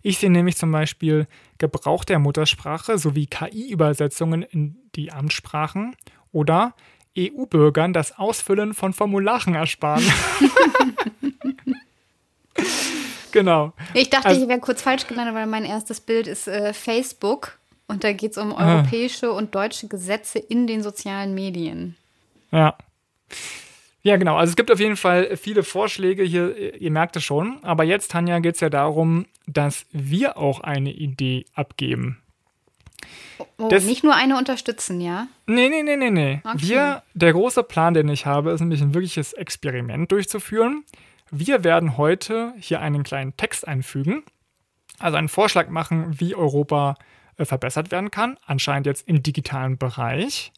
Ich 0.00 0.18
sehe 0.18 0.30
nämlich 0.30 0.56
zum 0.56 0.72
Beispiel 0.72 1.26
Gebrauch 1.58 2.04
der 2.04 2.18
Muttersprache 2.18 2.98
sowie 2.98 3.26
KI-Übersetzungen 3.26 4.42
in 4.42 4.76
die 4.94 5.12
Amtssprachen 5.12 5.94
oder 6.32 6.74
EU-Bürgern 7.16 7.92
das 7.92 8.18
Ausfüllen 8.18 8.74
von 8.74 8.92
Formularen 8.92 9.54
ersparen. 9.54 10.04
Genau. 13.32 13.72
Ich 13.94 14.10
dachte, 14.10 14.28
also, 14.28 14.42
ich 14.42 14.48
wäre 14.48 14.60
kurz 14.60 14.82
falsch 14.82 15.06
gelandet, 15.06 15.34
weil 15.34 15.46
mein 15.46 15.64
erstes 15.64 16.00
Bild 16.00 16.26
ist 16.26 16.48
äh, 16.48 16.72
Facebook 16.72 17.58
und 17.86 18.04
da 18.04 18.12
geht 18.12 18.32
es 18.32 18.38
um 18.38 18.54
ah. 18.54 18.76
europäische 18.76 19.32
und 19.32 19.54
deutsche 19.54 19.88
Gesetze 19.88 20.38
in 20.38 20.66
den 20.66 20.82
sozialen 20.82 21.34
Medien. 21.34 21.96
Ja. 22.50 22.76
Ja, 24.02 24.16
genau. 24.16 24.36
Also 24.36 24.50
es 24.50 24.56
gibt 24.56 24.70
auf 24.70 24.80
jeden 24.80 24.96
Fall 24.96 25.36
viele 25.36 25.62
Vorschläge 25.62 26.22
hier, 26.22 26.80
ihr 26.80 26.90
merkt 26.90 27.16
es 27.16 27.24
schon. 27.24 27.58
Aber 27.62 27.84
jetzt, 27.84 28.10
Tanja, 28.10 28.38
geht 28.38 28.54
es 28.54 28.60
ja 28.60 28.70
darum, 28.70 29.26
dass 29.46 29.86
wir 29.90 30.38
auch 30.38 30.60
eine 30.60 30.92
Idee 30.92 31.44
abgeben. 31.54 32.22
Oh, 33.58 33.68
das, 33.68 33.84
nicht 33.84 34.04
nur 34.04 34.14
eine 34.14 34.36
unterstützen, 34.36 35.00
ja? 35.00 35.28
Nee, 35.46 35.68
nee, 35.68 35.82
nee, 35.82 35.96
nee, 35.96 36.10
nee. 36.10 36.40
Okay. 36.44 36.58
Wir, 36.58 37.02
der 37.14 37.32
große 37.32 37.62
Plan, 37.62 37.94
den 37.94 38.08
ich 38.08 38.26
habe, 38.26 38.50
ist 38.50 38.60
nämlich 38.60 38.80
ein 38.80 38.94
wirkliches 38.94 39.32
Experiment 39.32 40.10
durchzuführen. 40.12 40.84
Wir 41.30 41.64
werden 41.64 41.96
heute 41.96 42.54
hier 42.58 42.80
einen 42.80 43.02
kleinen 43.02 43.36
Text 43.36 43.66
einfügen, 43.68 44.22
also 44.98 45.16
einen 45.16 45.28
Vorschlag 45.28 45.68
machen, 45.68 46.18
wie 46.20 46.34
Europa 46.34 46.96
äh, 47.36 47.44
verbessert 47.44 47.90
werden 47.90 48.10
kann, 48.10 48.38
anscheinend 48.46 48.86
jetzt 48.86 49.08
im 49.08 49.22
digitalen 49.22 49.78
Bereich. 49.78 50.52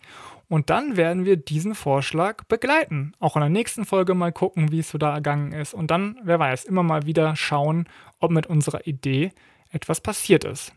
Und 0.49 0.69
dann 0.69 0.97
werden 0.97 1.25
wir 1.25 1.37
diesen 1.37 1.77
Vorschlag 1.77 2.43
begleiten. 2.45 3.13
Auch 3.21 3.37
in 3.37 3.41
der 3.41 3.51
nächsten 3.51 3.85
Folge 3.85 4.15
mal 4.15 4.33
gucken, 4.33 4.73
wie 4.73 4.81
es 4.81 4.91
so 4.91 4.99
da 4.99 5.15
ergangen 5.15 5.53
ist. 5.53 5.75
Und 5.75 5.93
dann, 5.93 6.19
wer 6.25 6.41
weiß, 6.41 6.65
immer 6.65 6.83
mal 6.83 7.07
wieder 7.07 7.37
schauen, 7.37 7.89
ob 8.19 8.33
mit 8.33 8.47
unserer 8.47 8.85
Idee 8.85 9.31
etwas 9.71 10.01
passiert 10.01 10.43
ist. 10.45 10.73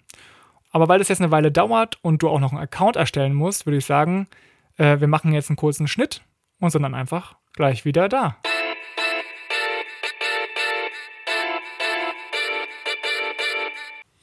Aber 0.76 0.88
weil 0.88 0.98
das 0.98 1.08
jetzt 1.08 1.22
eine 1.22 1.30
Weile 1.30 1.52
dauert 1.52 2.00
und 2.02 2.24
du 2.24 2.30
auch 2.30 2.40
noch 2.40 2.52
einen 2.52 2.62
Account 2.62 2.96
erstellen 2.96 3.36
musst, 3.36 3.68
würde 3.68 3.78
ich 3.78 3.86
sagen, 3.86 4.28
äh, 4.78 5.00
wir 5.00 5.08
machen 5.08 5.32
jetzt 5.32 5.52
einen 5.52 5.56
kurzen 5.56 5.88
Schnitt 5.88 6.24
und 6.60 6.72
sind 6.72 6.82
dann 6.82 6.96
einfach 6.96 7.36
gleich 7.54 7.86
wieder 7.86 8.10
da. 8.10 8.38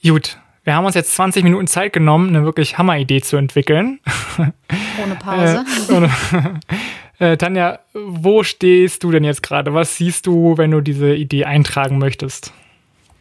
Gut, 0.02 0.40
wir 0.64 0.74
haben 0.74 0.84
uns 0.84 0.96
jetzt 0.96 1.14
20 1.14 1.44
Minuten 1.44 1.68
Zeit 1.68 1.92
genommen, 1.92 2.30
eine 2.30 2.44
wirklich 2.44 2.78
Hammeridee 2.78 3.20
zu 3.20 3.36
entwickeln. 3.36 4.00
Ohne 5.00 5.14
Pause. 5.14 5.64
äh, 5.88 5.92
ohne, 5.92 6.10
äh, 7.20 7.36
Tanja, 7.36 7.78
wo 7.94 8.42
stehst 8.42 9.04
du 9.04 9.12
denn 9.12 9.22
jetzt 9.22 9.44
gerade? 9.44 9.72
Was 9.72 9.96
siehst 9.96 10.26
du, 10.26 10.58
wenn 10.58 10.72
du 10.72 10.80
diese 10.80 11.14
Idee 11.14 11.44
eintragen 11.44 11.98
möchtest? 11.98 12.52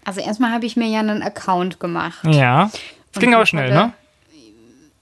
Also 0.03 0.19
erstmal 0.19 0.51
habe 0.51 0.65
ich 0.65 0.75
mir 0.75 0.87
ja 0.87 1.01
einen 1.01 1.21
Account 1.21 1.79
gemacht. 1.79 2.23
Ja. 2.25 2.71
Es 3.13 3.19
ging 3.19 3.33
aber 3.33 3.45
schnell, 3.45 3.71
ne? 3.71 3.93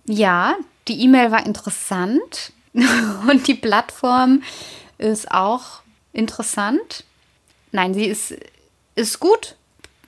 Ja, 0.06 0.56
die 0.88 1.02
E-Mail 1.04 1.32
war 1.32 1.46
interessant 1.46 2.54
und 2.74 3.48
die 3.48 3.56
Plattform 3.56 4.44
ist 4.98 5.32
auch 5.32 5.82
interessant. 6.14 7.04
Nein, 7.72 7.94
sie 7.94 8.06
ist, 8.06 8.36
ist 8.96 9.20
gut. 9.20 9.56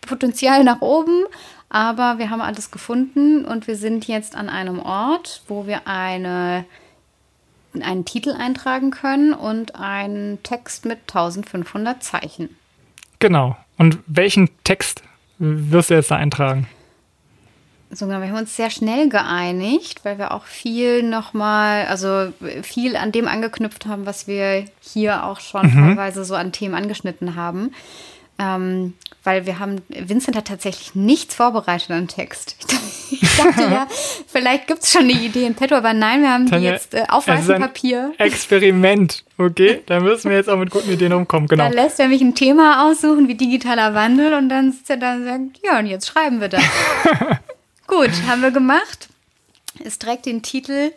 Potenzial 0.01 0.63
nach 0.63 0.81
oben, 0.81 1.25
aber 1.69 2.17
wir 2.17 2.29
haben 2.29 2.41
alles 2.41 2.71
gefunden 2.71 3.45
und 3.45 3.67
wir 3.67 3.75
sind 3.75 4.07
jetzt 4.07 4.35
an 4.35 4.49
einem 4.49 4.79
Ort, 4.79 5.43
wo 5.47 5.67
wir 5.67 5.88
eine, 5.88 6.65
einen 7.79 8.05
Titel 8.05 8.31
eintragen 8.31 8.89
können 8.89 9.33
und 9.33 9.75
einen 9.75 10.41
Text 10.41 10.85
mit 10.85 10.99
1500 11.01 12.01
Zeichen. 12.01 12.55
Genau. 13.19 13.55
Und 13.77 13.99
welchen 14.07 14.49
Text 14.63 15.03
wirst 15.38 15.89
du 15.89 15.93
jetzt 15.93 16.09
da 16.09 16.15
eintragen? 16.15 16.67
Sogar, 17.91 18.21
wir 18.21 18.30
haben 18.30 18.38
uns 18.38 18.56
sehr 18.56 18.69
schnell 18.69 19.10
geeinigt, 19.10 20.02
weil 20.04 20.19
wir 20.19 20.32
auch 20.32 20.43
viel 20.43 21.02
nochmal, 21.02 21.88
also 21.88 22.32
viel 22.62 22.95
an 22.95 23.12
dem 23.12 23.28
angeknüpft 23.28 23.88
haben, 23.88 24.06
was 24.06 24.28
wir 24.28 24.65
hier 24.80 25.23
auch 25.25 25.39
schon 25.39 25.65
mhm. 25.65 25.88
teilweise 25.88 26.23
so 26.23 26.36
an 26.36 26.52
Themen 26.52 26.75
angeschnitten 26.75 27.36
haben. 27.36 27.71
Ähm, 28.38 28.93
weil 29.23 29.45
wir 29.45 29.60
haben, 29.60 29.82
Vincent 29.89 30.38
hat 30.38 30.47
tatsächlich 30.47 30.95
nichts 30.95 31.36
vorbereitet 31.36 31.91
an 31.91 32.08
Text. 32.08 32.56
Ich 33.12 33.38
dachte 33.38 33.62
ja, 33.62 33.88
vielleicht 34.28 34.67
gibt 34.67 34.84
es 34.84 34.91
schon 34.91 35.02
eine 35.02 35.13
Idee 35.13 35.47
in 35.47 35.56
petto, 35.56 35.73
aber 35.73 35.93
nein, 35.93 36.21
wir 36.21 36.30
haben 36.32 36.45
Tanja, 36.45 36.69
die 36.69 36.75
jetzt 36.75 36.93
äh, 36.93 37.06
auf 37.10 37.28
weißem 37.28 37.60
Papier. 37.60 38.13
Experiment, 38.19 39.23
okay? 39.39 39.82
Da 39.88 39.99
müssen 39.99 40.30
wir 40.30 40.38
jetzt 40.38 40.47
auch 40.47 40.60
mit 40.60 40.69
guten 40.69 40.91
Ideen 40.91 41.13
umkommen, 41.13 41.47
genau. 41.47 41.63
Da 41.63 41.69
lässt 41.73 41.99
er 41.99 42.08
mich 42.08 42.21
ein 42.21 42.36
Thema 42.36 42.88
aussuchen, 42.88 43.28
wie 43.28 43.34
digitaler 43.34 43.95
Wandel, 43.95 44.36
und 44.36 44.49
dann 44.49 44.73
sitzt 44.73 44.91
er 44.91 44.97
da 44.97 45.15
und 45.15 45.25
sagt, 45.25 45.65
ja, 45.65 45.80
und 45.80 45.88
jetzt 45.88 46.08
schreiben 46.08 46.39
wir 46.39 46.49
das. 46.49 46.62
Gut, 47.89 48.12
haben 48.28 48.43
wir 48.43 48.52
gemacht. 48.52 49.10
Es 49.84 49.97
trägt 49.97 50.28
den 50.28 50.43
Titel 50.43 50.91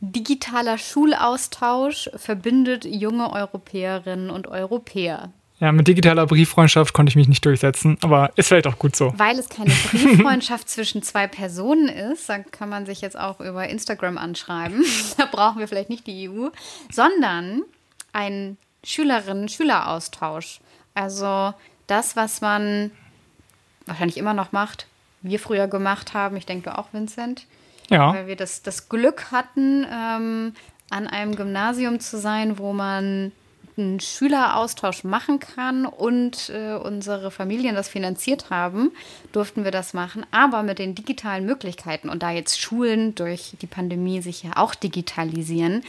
Digitaler 0.00 0.76
Schulaustausch 0.76 2.10
verbindet 2.14 2.84
junge 2.84 3.32
Europäerinnen 3.32 4.28
und 4.28 4.46
Europäer. 4.46 5.32
Ja, 5.60 5.72
mit 5.72 5.88
digitaler 5.88 6.26
Brieffreundschaft 6.26 6.92
konnte 6.92 7.08
ich 7.08 7.16
mich 7.16 7.28
nicht 7.28 7.44
durchsetzen, 7.46 7.96
aber 8.02 8.30
ist 8.36 8.48
vielleicht 8.48 8.66
auch 8.66 8.78
gut 8.78 8.94
so. 8.94 9.14
Weil 9.16 9.38
es 9.38 9.48
keine 9.48 9.70
Brieffreundschaft 9.70 10.68
zwischen 10.68 11.02
zwei 11.02 11.26
Personen 11.26 11.88
ist, 11.88 12.28
dann 12.28 12.44
kann 12.50 12.68
man 12.68 12.84
sich 12.84 13.00
jetzt 13.00 13.18
auch 13.18 13.40
über 13.40 13.66
Instagram 13.66 14.18
anschreiben. 14.18 14.84
da 15.16 15.24
brauchen 15.24 15.60
wir 15.60 15.68
vielleicht 15.68 15.88
nicht 15.88 16.06
die 16.06 16.28
EU, 16.28 16.48
sondern 16.92 17.62
ein 18.12 18.58
Schülerinnen-Schüleraustausch. 18.84 20.60
Also 20.92 21.54
das, 21.86 22.16
was 22.16 22.42
man 22.42 22.90
wahrscheinlich 23.86 24.18
immer 24.18 24.34
noch 24.34 24.52
macht, 24.52 24.86
wir 25.24 25.40
früher 25.40 25.66
gemacht 25.66 26.14
haben. 26.14 26.36
Ich 26.36 26.46
denke 26.46 26.78
auch, 26.78 26.92
Vincent. 26.92 27.46
Ja. 27.90 28.14
Weil 28.14 28.26
wir 28.28 28.36
das, 28.36 28.62
das 28.62 28.88
Glück 28.88 29.32
hatten, 29.32 29.86
ähm, 29.90 30.52
an 30.90 31.06
einem 31.06 31.34
Gymnasium 31.34 31.98
zu 31.98 32.18
sein, 32.18 32.58
wo 32.58 32.72
man 32.72 33.32
einen 33.76 33.98
Schüleraustausch 33.98 35.02
machen 35.02 35.40
kann 35.40 35.84
und 35.84 36.50
äh, 36.50 36.74
unsere 36.74 37.30
Familien 37.30 37.74
das 37.74 37.88
finanziert 37.88 38.50
haben, 38.50 38.92
durften 39.32 39.64
wir 39.64 39.72
das 39.72 39.94
machen. 39.94 40.24
Aber 40.30 40.62
mit 40.62 40.78
den 40.78 40.94
digitalen 40.94 41.44
Möglichkeiten 41.44 42.08
und 42.08 42.22
da 42.22 42.30
jetzt 42.30 42.60
Schulen 42.60 43.14
durch 43.16 43.54
die 43.60 43.66
Pandemie 43.66 44.22
sich 44.22 44.44
ja 44.44 44.52
auch 44.56 44.74
digitalisieren, 44.74 45.82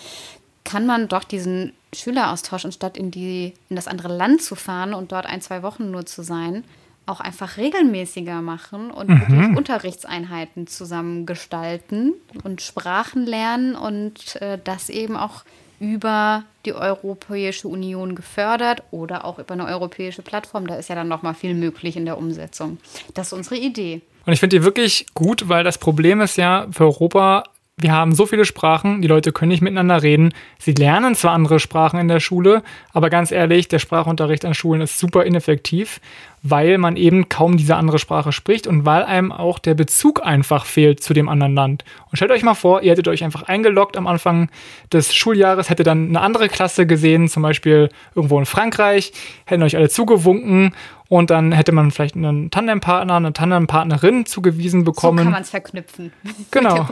kann 0.63 0.87
man 0.87 1.07
doch 1.07 1.23
diesen 1.23 1.73
Schüleraustausch, 1.93 2.65
anstatt 2.65 2.97
in, 2.97 3.11
die, 3.11 3.53
in 3.69 3.75
das 3.75 3.87
andere 3.87 4.15
Land 4.15 4.41
zu 4.41 4.55
fahren 4.55 4.95
und 4.95 5.11
dort 5.11 5.27
ein, 5.27 5.41
zwei 5.41 5.61
Wochen 5.61 5.91
nur 5.91 6.07
zu 6.07 6.23
sein, 6.23 6.63
auch 7.05 7.19
einfach 7.19 7.57
regelmäßiger 7.57 8.41
machen 8.41 8.91
und 8.91 9.09
mhm. 9.09 9.19
wirklich 9.21 9.57
Unterrichtseinheiten 9.57 10.67
zusammen 10.67 11.25
gestalten 11.25 12.13
und 12.43 12.61
Sprachen 12.61 13.25
lernen 13.25 13.75
und 13.75 14.41
äh, 14.41 14.57
das 14.63 14.89
eben 14.89 15.15
auch 15.15 15.43
über 15.79 16.43
die 16.65 16.73
Europäische 16.73 17.67
Union 17.67 18.15
gefördert 18.15 18.83
oder 18.91 19.25
auch 19.25 19.39
über 19.39 19.53
eine 19.53 19.65
europäische 19.65 20.21
Plattform. 20.21 20.67
Da 20.67 20.75
ist 20.75 20.89
ja 20.89 20.95
dann 20.95 21.07
noch 21.07 21.21
mal 21.21 21.33
viel 21.33 21.53
möglich 21.53 21.97
in 21.97 22.05
der 22.05 22.17
Umsetzung. 22.17 22.77
Das 23.13 23.27
ist 23.27 23.33
unsere 23.33 23.57
Idee. 23.57 24.01
Und 24.25 24.33
ich 24.33 24.39
finde 24.39 24.57
die 24.57 24.63
wirklich 24.63 25.05
gut, 25.13 25.49
weil 25.49 25.63
das 25.63 25.77
Problem 25.77 26.21
ist 26.21 26.37
ja 26.37 26.65
für 26.71 26.85
Europa, 26.85 27.43
wir 27.77 27.91
haben 27.91 28.15
so 28.15 28.25
viele 28.25 28.45
Sprachen, 28.45 29.01
die 29.01 29.07
Leute 29.07 29.33
können 29.33 29.49
nicht 29.49 29.61
miteinander 29.61 30.01
reden. 30.01 30.33
Sie 30.59 30.71
lernen 30.71 31.13
zwar 31.13 31.33
andere 31.33 31.59
Sprachen 31.59 31.99
in 31.99 32.07
der 32.07 32.21
Schule, 32.21 32.63
aber 32.93 33.09
ganz 33.09 33.31
ehrlich, 33.31 33.67
der 33.67 33.79
Sprachunterricht 33.79 34.45
an 34.45 34.53
Schulen 34.53 34.81
ist 34.81 34.97
super 34.97 35.25
ineffektiv 35.25 35.99
weil 36.47 36.77
man 36.77 36.95
eben 36.95 37.27
kaum 37.27 37.57
diese 37.57 37.75
andere 37.75 37.97
Sprache 37.97 38.31
spricht 38.31 38.67
und 38.67 38.85
weil 38.85 39.01
einem 39.01 39.31
auch 39.31 39.57
der 39.57 39.73
Bezug 39.73 40.23
einfach 40.23 40.65
fehlt 40.65 41.01
zu 41.01 41.15
dem 41.15 41.27
anderen 41.27 41.55
Land. 41.55 41.83
Und 42.11 42.17
stellt 42.17 42.29
euch 42.29 42.43
mal 42.43 42.53
vor, 42.53 42.83
ihr 42.83 42.91
hättet 42.91 43.07
euch 43.07 43.23
einfach 43.23 43.43
eingeloggt 43.43 43.97
am 43.97 44.05
Anfang 44.05 44.49
des 44.93 45.15
Schuljahres, 45.15 45.71
hättet 45.71 45.87
dann 45.87 46.09
eine 46.09 46.21
andere 46.21 46.47
Klasse 46.47 46.85
gesehen, 46.85 47.29
zum 47.29 47.41
Beispiel 47.41 47.89
irgendwo 48.13 48.37
in 48.37 48.45
Frankreich, 48.45 49.11
hätten 49.45 49.63
euch 49.63 49.75
alle 49.75 49.89
zugewunken 49.89 50.75
und 51.07 51.29
dann 51.29 51.51
hätte 51.51 51.71
man 51.71 51.91
vielleicht 51.91 52.15
einen 52.15 52.49
Tandempartner, 52.49 53.15
eine 53.15 53.31
Tandempartnerin 53.31 54.25
zugewiesen 54.25 54.83
bekommen. 54.83 55.19
So 55.19 55.23
kann 55.23 55.33
man 55.33 55.41
es 55.43 55.49
verknüpfen. 55.49 56.11
Genau. 56.51 56.87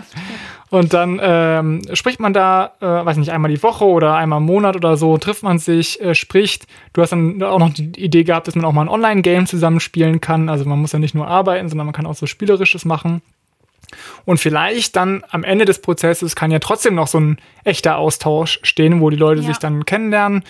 und 0.70 0.92
dann 0.92 1.20
ähm, 1.22 1.82
spricht 1.92 2.20
man 2.20 2.32
da, 2.32 2.72
äh, 2.80 2.86
weiß 2.86 3.16
nicht, 3.16 3.30
einmal 3.30 3.50
die 3.50 3.62
Woche 3.62 3.84
oder 3.84 4.16
einmal 4.16 4.38
im 4.38 4.46
Monat 4.46 4.76
oder 4.76 4.96
so, 4.96 5.16
trifft 5.18 5.42
man 5.42 5.58
sich, 5.58 6.00
äh, 6.00 6.14
spricht. 6.14 6.66
Du 6.92 7.02
hast 7.02 7.10
dann 7.10 7.42
auch 7.42 7.58
noch 7.58 7.70
die 7.70 7.90
Idee 7.96 8.24
gehabt, 8.24 8.48
dass 8.48 8.54
man 8.54 8.64
auch 8.64 8.72
mal 8.72 8.77
ein 8.82 8.88
Online-Game 8.88 9.46
zusammenspielen 9.46 10.20
kann. 10.20 10.48
Also 10.48 10.64
man 10.64 10.78
muss 10.78 10.92
ja 10.92 10.98
nicht 10.98 11.14
nur 11.14 11.26
arbeiten, 11.26 11.68
sondern 11.68 11.86
man 11.86 11.94
kann 11.94 12.06
auch 12.06 12.14
so 12.14 12.26
Spielerisches 12.26 12.84
machen. 12.84 13.22
Und 14.24 14.38
vielleicht 14.38 14.96
dann 14.96 15.24
am 15.30 15.44
Ende 15.44 15.64
des 15.64 15.80
Prozesses 15.80 16.36
kann 16.36 16.50
ja 16.50 16.58
trotzdem 16.58 16.94
noch 16.94 17.06
so 17.06 17.18
ein 17.18 17.38
echter 17.64 17.96
Austausch 17.96 18.60
stehen, 18.62 19.00
wo 19.00 19.10
die 19.10 19.16
Leute 19.16 19.40
ja. 19.40 19.48
sich 19.48 19.58
dann 19.58 19.86
kennenlernen. 19.86 20.44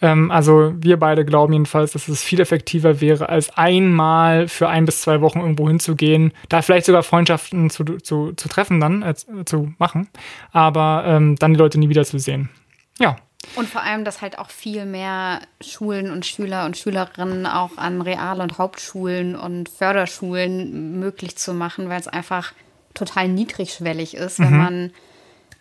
Ähm, 0.00 0.30
also 0.30 0.72
wir 0.76 0.98
beide 0.98 1.24
glauben 1.24 1.52
jedenfalls, 1.52 1.92
dass 1.92 2.08
es 2.08 2.22
viel 2.22 2.40
effektiver 2.40 3.00
wäre, 3.00 3.28
als 3.28 3.56
einmal 3.56 4.48
für 4.48 4.68
ein 4.68 4.84
bis 4.84 5.02
zwei 5.02 5.20
Wochen 5.20 5.40
irgendwo 5.40 5.68
hinzugehen, 5.68 6.32
da 6.48 6.62
vielleicht 6.62 6.86
sogar 6.86 7.02
Freundschaften 7.02 7.68
zu, 7.70 7.84
zu, 7.84 8.32
zu 8.32 8.48
treffen 8.48 8.80
dann, 8.80 9.02
äh, 9.02 9.14
zu 9.44 9.72
machen, 9.78 10.08
aber 10.52 11.04
ähm, 11.06 11.36
dann 11.36 11.54
die 11.54 11.58
Leute 11.58 11.78
nie 11.78 11.88
wieder 11.88 12.04
zu 12.04 12.18
sehen. 12.18 12.48
Ja. 12.98 13.16
Und 13.54 13.68
vor 13.68 13.82
allem, 13.82 14.04
dass 14.04 14.20
halt 14.20 14.38
auch 14.38 14.50
viel 14.50 14.84
mehr 14.84 15.40
Schulen 15.60 16.10
und 16.10 16.26
Schüler 16.26 16.66
und 16.66 16.76
Schülerinnen 16.76 17.46
auch 17.46 17.76
an 17.76 18.02
Real- 18.02 18.40
und 18.40 18.58
Hauptschulen 18.58 19.36
und 19.36 19.68
Förderschulen 19.68 20.98
möglich 20.98 21.36
zu 21.36 21.54
machen, 21.54 21.88
weil 21.88 22.00
es 22.00 22.08
einfach 22.08 22.52
total 22.94 23.28
niedrigschwellig 23.28 24.14
ist, 24.14 24.38
wenn 24.40 24.52
mhm. 24.52 24.58
man 24.58 24.90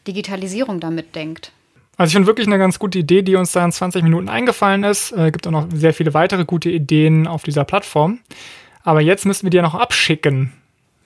Digitalisierung 0.07 0.79
damit 0.79 1.15
denkt. 1.15 1.51
Also 1.97 2.09
ich 2.09 2.13
finde 2.13 2.27
wirklich 2.27 2.47
eine 2.47 2.59
ganz 2.59 2.77
gute 2.77 2.99
Idee, 2.99 3.23
die 3.23 3.35
uns 3.35 3.51
da 3.51 3.65
in 3.65 3.71
20 3.71 4.03
Minuten 4.03 4.29
eingefallen 4.29 4.83
ist. 4.83 5.11
Es 5.11 5.17
äh, 5.17 5.31
gibt 5.31 5.47
auch 5.47 5.51
noch 5.51 5.67
sehr 5.73 5.93
viele 5.93 6.13
weitere 6.13 6.45
gute 6.45 6.69
Ideen 6.69 7.25
auf 7.25 7.43
dieser 7.43 7.63
Plattform. 7.63 8.19
Aber 8.83 9.01
jetzt 9.01 9.25
müssen 9.25 9.43
wir 9.43 9.49
die 9.49 9.57
ja 9.57 9.63
noch 9.63 9.73
abschicken. 9.73 10.53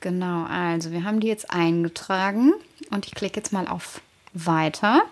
Genau, 0.02 0.46
also 0.46 0.92
wir 0.92 1.04
haben 1.04 1.20
die 1.20 1.28
jetzt 1.28 1.52
eingetragen 1.52 2.54
und 2.90 3.06
ich 3.06 3.14
klicke 3.14 3.38
jetzt 3.38 3.54
mal 3.54 3.68
auf 3.68 4.02
Weiter. 4.34 5.04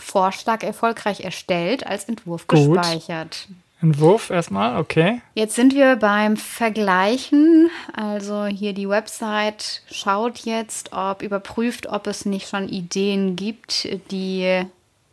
Vorschlag 0.00 0.62
erfolgreich 0.62 1.20
erstellt, 1.20 1.86
als 1.86 2.04
Entwurf 2.04 2.46
Gut. 2.46 2.74
gespeichert. 2.74 3.48
Entwurf 3.82 4.28
erstmal, 4.28 4.78
okay. 4.78 5.22
Jetzt 5.34 5.54
sind 5.54 5.74
wir 5.74 5.96
beim 5.96 6.36
Vergleichen. 6.36 7.70
Also 7.94 8.44
hier 8.44 8.74
die 8.74 8.88
Website 8.88 9.82
schaut 9.90 10.40
jetzt, 10.40 10.92
ob 10.92 11.22
überprüft, 11.22 11.86
ob 11.86 12.06
es 12.06 12.26
nicht 12.26 12.48
schon 12.48 12.68
Ideen 12.68 13.36
gibt, 13.36 13.88
die 14.10 14.64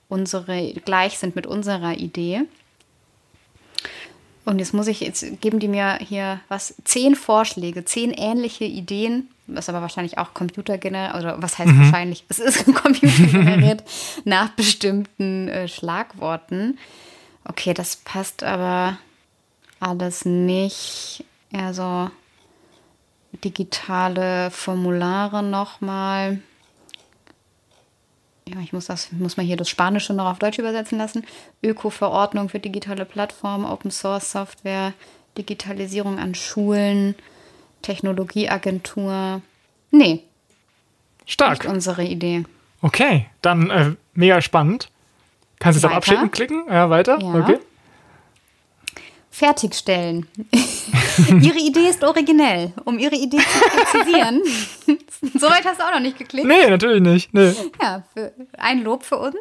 unsere 0.09 0.73
gleich 0.73 1.17
sind 1.17 1.35
mit 1.35 1.47
unserer 1.47 1.93
Idee. 1.93 2.41
Und 4.47 4.59
jetzt 4.59 4.73
muss 4.73 4.87
ich, 4.87 5.01
jetzt 5.01 5.41
geben 5.41 5.59
die 5.59 5.67
mir 5.67 5.97
hier 5.99 6.39
was, 6.47 6.73
zehn 6.85 7.15
Vorschläge, 7.15 7.83
zehn 7.83 8.11
ähnliche 8.11 8.63
Ideen, 8.63 9.27
was 9.45 9.67
aber 9.67 9.81
wahrscheinlich 9.81 10.19
auch 10.19 10.33
Computer 10.33 10.77
generiert, 10.77 11.15
oder 11.15 11.41
was 11.41 11.57
heißt 11.57 11.69
mhm. 11.69 11.81
wahrscheinlich, 11.81 12.23
es 12.29 12.39
ist 12.39 12.63
Computer 12.73 13.25
generiert 13.25 13.83
nach 14.23 14.51
bestimmten 14.51 15.49
äh, 15.49 15.67
Schlagworten. 15.67 16.77
Okay, 17.43 17.73
das 17.73 17.97
passt 17.97 18.41
aber 18.41 18.97
alles 19.81 20.23
nicht. 20.23 21.25
Also 21.51 22.09
digitale 23.43 24.49
Formulare 24.51 25.43
nochmal 25.43 26.39
ja, 28.47 28.61
ich 28.61 28.73
muss 28.73 28.85
das, 28.85 29.11
muss 29.11 29.37
mal 29.37 29.45
hier 29.45 29.57
das 29.57 29.69
Spanische 29.69 30.13
noch 30.13 30.29
auf 30.31 30.39
Deutsch 30.39 30.59
übersetzen 30.59 30.97
lassen. 30.97 31.25
Öko-Verordnung 31.63 32.49
für 32.49 32.59
digitale 32.59 33.05
Plattformen, 33.05 33.65
Open 33.65 33.91
Source 33.91 34.31
Software, 34.31 34.93
Digitalisierung 35.37 36.19
an 36.19 36.35
Schulen, 36.35 37.15
Technologieagentur. 37.81 39.41
Nee. 39.91 40.23
Stark. 41.25 41.63
Nicht 41.63 41.73
unsere 41.73 42.03
Idee. 42.03 42.45
Okay, 42.81 43.25
dann 43.41 43.69
äh, 43.69 43.91
mega 44.13 44.41
spannend. 44.41 44.89
Kannst 45.59 45.77
du 45.77 45.87
jetzt 45.87 45.91
auf 45.91 45.97
Abschicken 45.97 46.31
klicken? 46.31 46.65
Ja, 46.69 46.89
weiter. 46.89 47.19
Ja. 47.19 47.33
Okay 47.35 47.59
fertigstellen. 49.37 50.27
ihre 51.41 51.59
Idee 51.59 51.89
ist 51.89 52.03
originell, 52.03 52.73
um 52.85 52.99
ihre 52.99 53.15
Idee 53.15 53.37
zu 53.37 53.69
präzisieren. 53.69 54.41
Soweit 55.39 55.65
hast 55.65 55.79
du 55.79 55.83
auch 55.83 55.91
noch 55.91 55.99
nicht 55.99 56.17
geklickt. 56.17 56.47
Nee, 56.47 56.69
natürlich 56.69 57.01
nicht. 57.01 57.33
Nee. 57.33 57.53
Ja, 57.81 58.03
ein 58.57 58.83
Lob 58.83 59.03
für 59.03 59.17
uns. 59.17 59.37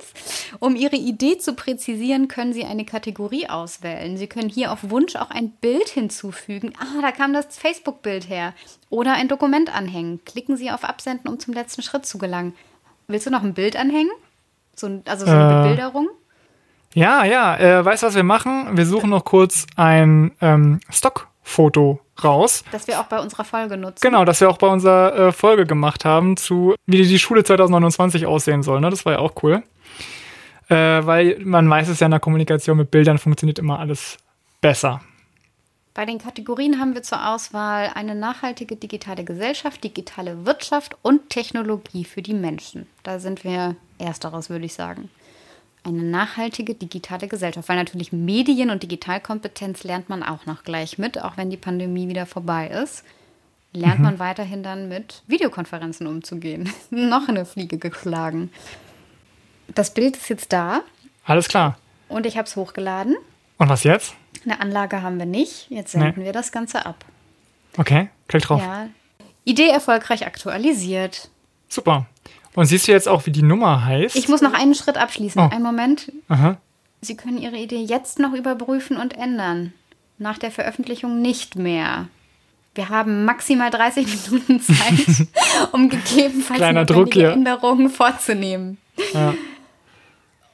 Um 0.59 0.75
Ihre 0.75 0.97
Idee 0.97 1.39
zu 1.39 1.55
präzisieren, 1.55 2.29
können 2.29 2.53
Sie 2.53 2.65
eine 2.65 2.85
Kategorie 2.85 3.49
auswählen. 3.49 4.17
Sie 4.17 4.27
können 4.27 4.49
hier 4.49 4.73
auf 4.73 4.91
Wunsch 4.91 5.17
auch 5.17 5.31
ein 5.31 5.51
Bild 5.51 5.89
hinzufügen. 5.89 6.73
Ah, 6.79 7.03
da 7.03 7.13
kam 7.13 7.33
das 7.33 7.59
Facebook-Bild 7.59 8.29
her. 8.29 8.55
Oder 8.89 9.15
ein 9.15 9.29
Dokument 9.29 9.75
anhängen. 9.75 10.21
Klicken 10.25 10.57
Sie 10.57 10.71
auf 10.71 10.85
Absenden, 10.85 11.29
um 11.29 11.39
zum 11.39 11.53
letzten 11.53 11.83
Schritt 11.83 12.07
zu 12.07 12.19
gelangen. 12.19 12.55
Willst 13.09 13.27
du 13.27 13.31
noch 13.31 13.43
ein 13.43 13.55
Bild 13.55 13.77
anhängen? 13.77 14.11
So, 14.75 15.03
also 15.05 15.27
so 15.27 15.33
eine 15.33 15.51
äh. 15.51 15.63
Bebilderung? 15.63 16.09
Ja, 16.95 17.25
ja, 17.25 17.57
äh, 17.59 17.85
weißt 17.85 18.03
du, 18.03 18.07
was 18.07 18.15
wir 18.15 18.23
machen? 18.23 18.77
Wir 18.77 18.87
suchen 18.87 19.11
noch 19.11 19.25
kurz 19.25 19.67
ein 19.77 20.33
ähm, 20.41 20.81
Stockfoto 21.47 22.01
raus. 22.23 22.65
Das 22.73 22.87
wir 22.87 23.01
auch 23.01 23.05
bei 23.05 23.21
unserer 23.21 23.45
Folge 23.45 23.77
nutzen. 23.77 24.01
Genau, 24.03 24.25
das 24.25 24.41
wir 24.41 24.51
auch 24.51 24.59
bei 24.59 24.67
unserer 24.67 25.29
äh, 25.29 25.33
Folge 25.33 25.65
gemacht 25.65 26.05
haben, 26.05 26.37
zu 26.37 26.75
wie 26.87 27.07
die 27.07 27.19
Schule 27.19 27.45
2029 27.45 28.27
aussehen 28.27 28.63
soll. 28.63 28.81
Ne? 28.81 28.91
Das 28.91 29.05
war 29.07 29.15
ja 29.15 29.19
auch 29.21 29.33
cool. 29.43 29.63
Äh, 30.69 30.75
weil 30.75 31.39
man 31.41 31.71
weiß 31.71 31.89
es 31.89 32.01
ja 32.01 32.07
in 32.07 32.11
der 32.11 32.21
Kommunikation 32.21 32.77
mit 32.77 32.91
Bildern 32.91 33.19
funktioniert 33.19 33.59
immer 33.59 33.79
alles 33.79 34.17
besser. 34.61 35.01
Bei 35.95 36.05
den 36.05 36.19
Kategorien 36.19 36.79
haben 36.79 36.95
wir 36.95 37.03
zur 37.03 37.27
Auswahl 37.27 37.91
eine 37.95 38.15
nachhaltige 38.15 38.77
digitale 38.77 39.25
Gesellschaft, 39.25 39.83
digitale 39.83 40.45
Wirtschaft 40.45 40.97
und 41.03 41.31
Technologie 41.31 42.05
für 42.05 42.21
die 42.21 42.35
Menschen. 42.35 42.87
Da 43.03 43.19
sind 43.19 43.45
wir 43.45 43.77
ersteres, 43.99 44.51
würde 44.51 44.67
ich 44.67 44.75
sagen 44.75 45.09
eine 45.87 46.03
nachhaltige 46.03 46.75
digitale 46.75 47.29
Gesellschaft. 47.29 47.69
Weil 47.69 47.77
natürlich 47.77 48.13
Medien- 48.13 48.71
und 48.71 48.83
Digitalkompetenz 48.83 49.85
lernt 49.85 50.09
man 50.09 50.23
auch 50.23 50.47
noch 50.47 50.65
gleich 50.65 50.99
mit, 50.99 51.23
auch 51.23 51.37
wenn 51.37 51.51
die 51.51 51.57
Pandemie 51.57 52.09
wieder 52.09 52.27
vorbei 52.27 52.69
ist. 52.69 53.05
Lernt 53.73 53.99
mhm. 53.99 54.05
man 54.05 54.19
weiterhin 54.19 54.63
dann 54.63 54.89
mit 54.89 55.23
Videokonferenzen 55.27 56.07
umzugehen. 56.07 56.71
noch 56.91 57.29
eine 57.29 57.45
Fliege 57.45 57.79
geschlagen. 57.79 58.51
Das 59.75 59.93
Bild 59.93 60.17
ist 60.17 60.29
jetzt 60.29 60.53
da. 60.53 60.83
Alles 61.25 61.49
klar. 61.49 61.79
Und 62.09 62.27
ich 62.27 62.37
habe 62.37 62.47
es 62.47 62.57
hochgeladen. 62.57 63.17
Und 63.59 63.69
was 63.69 63.85
jetzt? 63.85 64.15
Eine 64.45 64.61
Anlage 64.61 65.03
haben 65.03 65.19
wir 65.19 65.27
nicht. 65.27 65.71
Jetzt 65.71 65.93
senden 65.93 66.21
nee. 66.21 66.27
wir 66.27 66.33
das 66.33 66.53
Ganze 66.53 66.87
ab. 66.87 67.05
Okay, 67.77 68.09
klick 68.29 68.43
drauf. 68.43 68.61
Ja. 68.61 68.89
Idee 69.45 69.69
erfolgreich 69.69 70.27
aktualisiert. 70.27 71.31
Super. 71.69 72.07
Und 72.57 72.67
siehst 72.67 72.89
du 72.89 72.93
jetzt 72.93 73.07
auch, 73.07 73.27
wie 73.27 73.31
die 73.33 73.43
Nummer 73.43 73.85
heißt? 73.85 74.17
Ich 74.17 74.29
muss 74.29 74.41
noch 74.41 74.55
einen 74.55 74.75
Schritt 74.75 74.97
abschließen. 74.97 75.41
Oh. 75.41 75.49
Einen 75.51 75.63
Moment. 75.63 76.11
Aha. 76.29 76.57
Sie 77.03 77.17
können 77.17 77.39
Ihre 77.39 77.57
Idee 77.57 77.83
jetzt 77.83 78.19
noch 78.19 78.33
überprüfen 78.33 78.97
und 78.97 79.17
ändern. 79.17 79.73
Nach 80.19 80.39
der 80.39 80.51
Veröffentlichung 80.51 81.21
nicht 81.21 81.55
mehr. 81.57 82.09
Wir 82.75 82.89
haben 82.89 83.25
maximal 83.27 83.71
30 83.71 84.07
Minuten 84.31 84.61
Zeit, 84.61 85.27
um 85.73 85.89
gegebenenfalls 85.91 86.59
Kleiner 86.59 86.85
Druck 86.87 87.13
hier. 87.13 87.33
Änderungen 87.33 87.91
vorzunehmen. 87.91 88.79
Ja. 89.13 89.35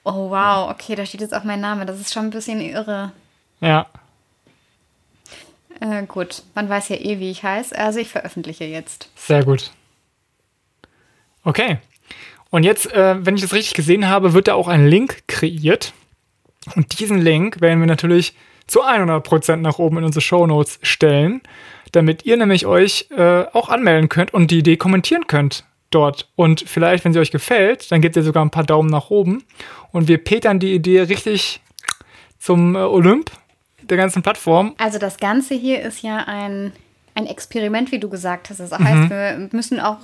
Oh 0.04 0.30
wow, 0.30 0.68
okay, 0.70 0.96
da 0.96 1.06
steht 1.06 1.20
jetzt 1.20 1.32
auch 1.34 1.44
mein 1.44 1.60
Name. 1.60 1.86
Das 1.86 2.00
ist 2.00 2.12
schon 2.12 2.24
ein 2.24 2.30
bisschen 2.30 2.60
irre. 2.60 3.12
ja. 3.60 3.86
Äh, 5.80 6.04
gut, 6.06 6.42
man 6.54 6.68
weiß 6.68 6.90
ja 6.90 6.96
eh, 6.96 7.18
wie 7.18 7.30
ich 7.30 7.42
heiße. 7.42 7.76
Also 7.76 7.98
ich 7.98 8.08
veröffentliche 8.08 8.64
jetzt. 8.64 9.08
Sehr 9.16 9.44
gut. 9.44 9.72
Okay. 11.44 11.78
Und 12.52 12.64
jetzt, 12.64 12.92
äh, 12.92 13.16
wenn 13.24 13.34
ich 13.34 13.40
das 13.40 13.54
richtig 13.54 13.72
gesehen 13.72 14.08
habe, 14.08 14.34
wird 14.34 14.46
da 14.46 14.54
auch 14.54 14.68
ein 14.68 14.86
Link 14.86 15.26
kreiert. 15.26 15.94
Und 16.76 17.00
diesen 17.00 17.18
Link 17.18 17.62
werden 17.62 17.80
wir 17.80 17.86
natürlich 17.86 18.34
zu 18.66 18.84
100% 18.84 19.56
nach 19.56 19.78
oben 19.78 19.98
in 19.98 20.04
unsere 20.04 20.20
Shownotes 20.20 20.78
stellen, 20.82 21.40
damit 21.92 22.26
ihr 22.26 22.36
nämlich 22.36 22.66
euch 22.66 23.08
äh, 23.16 23.44
auch 23.54 23.70
anmelden 23.70 24.10
könnt 24.10 24.34
und 24.34 24.50
die 24.50 24.58
Idee 24.58 24.76
kommentieren 24.76 25.26
könnt 25.26 25.64
dort. 25.90 26.28
Und 26.36 26.60
vielleicht, 26.60 27.06
wenn 27.06 27.14
sie 27.14 27.20
euch 27.20 27.30
gefällt, 27.30 27.90
dann 27.90 28.02
gebt 28.02 28.16
ihr 28.16 28.22
sogar 28.22 28.44
ein 28.44 28.50
paar 28.50 28.64
Daumen 28.64 28.90
nach 28.90 29.08
oben. 29.08 29.44
Und 29.90 30.08
wir 30.08 30.18
petern 30.18 30.58
die 30.58 30.74
Idee 30.74 31.00
richtig 31.00 31.60
zum 32.38 32.76
äh, 32.76 32.80
Olymp 32.80 33.30
der 33.80 33.96
ganzen 33.96 34.22
Plattform. 34.22 34.74
Also 34.76 34.98
das 34.98 35.16
Ganze 35.16 35.54
hier 35.54 35.80
ist 35.80 36.02
ja 36.02 36.18
ein, 36.26 36.72
ein 37.14 37.26
Experiment, 37.26 37.92
wie 37.92 37.98
du 37.98 38.08
gesagt 38.08 38.48
hast. 38.50 38.60
Das 38.60 38.72
heißt, 38.72 39.10
wir 39.10 39.48
müssen 39.52 39.80
auch 39.80 39.98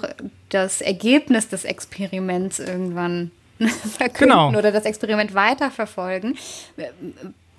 das 0.50 0.80
Ergebnis 0.80 1.48
des 1.48 1.64
Experiments 1.64 2.58
irgendwann 2.58 3.30
verkünden 3.96 4.36
Genau. 4.36 4.48
oder 4.56 4.70
das 4.72 4.84
Experiment 4.84 5.34
weiterverfolgen. 5.34 6.36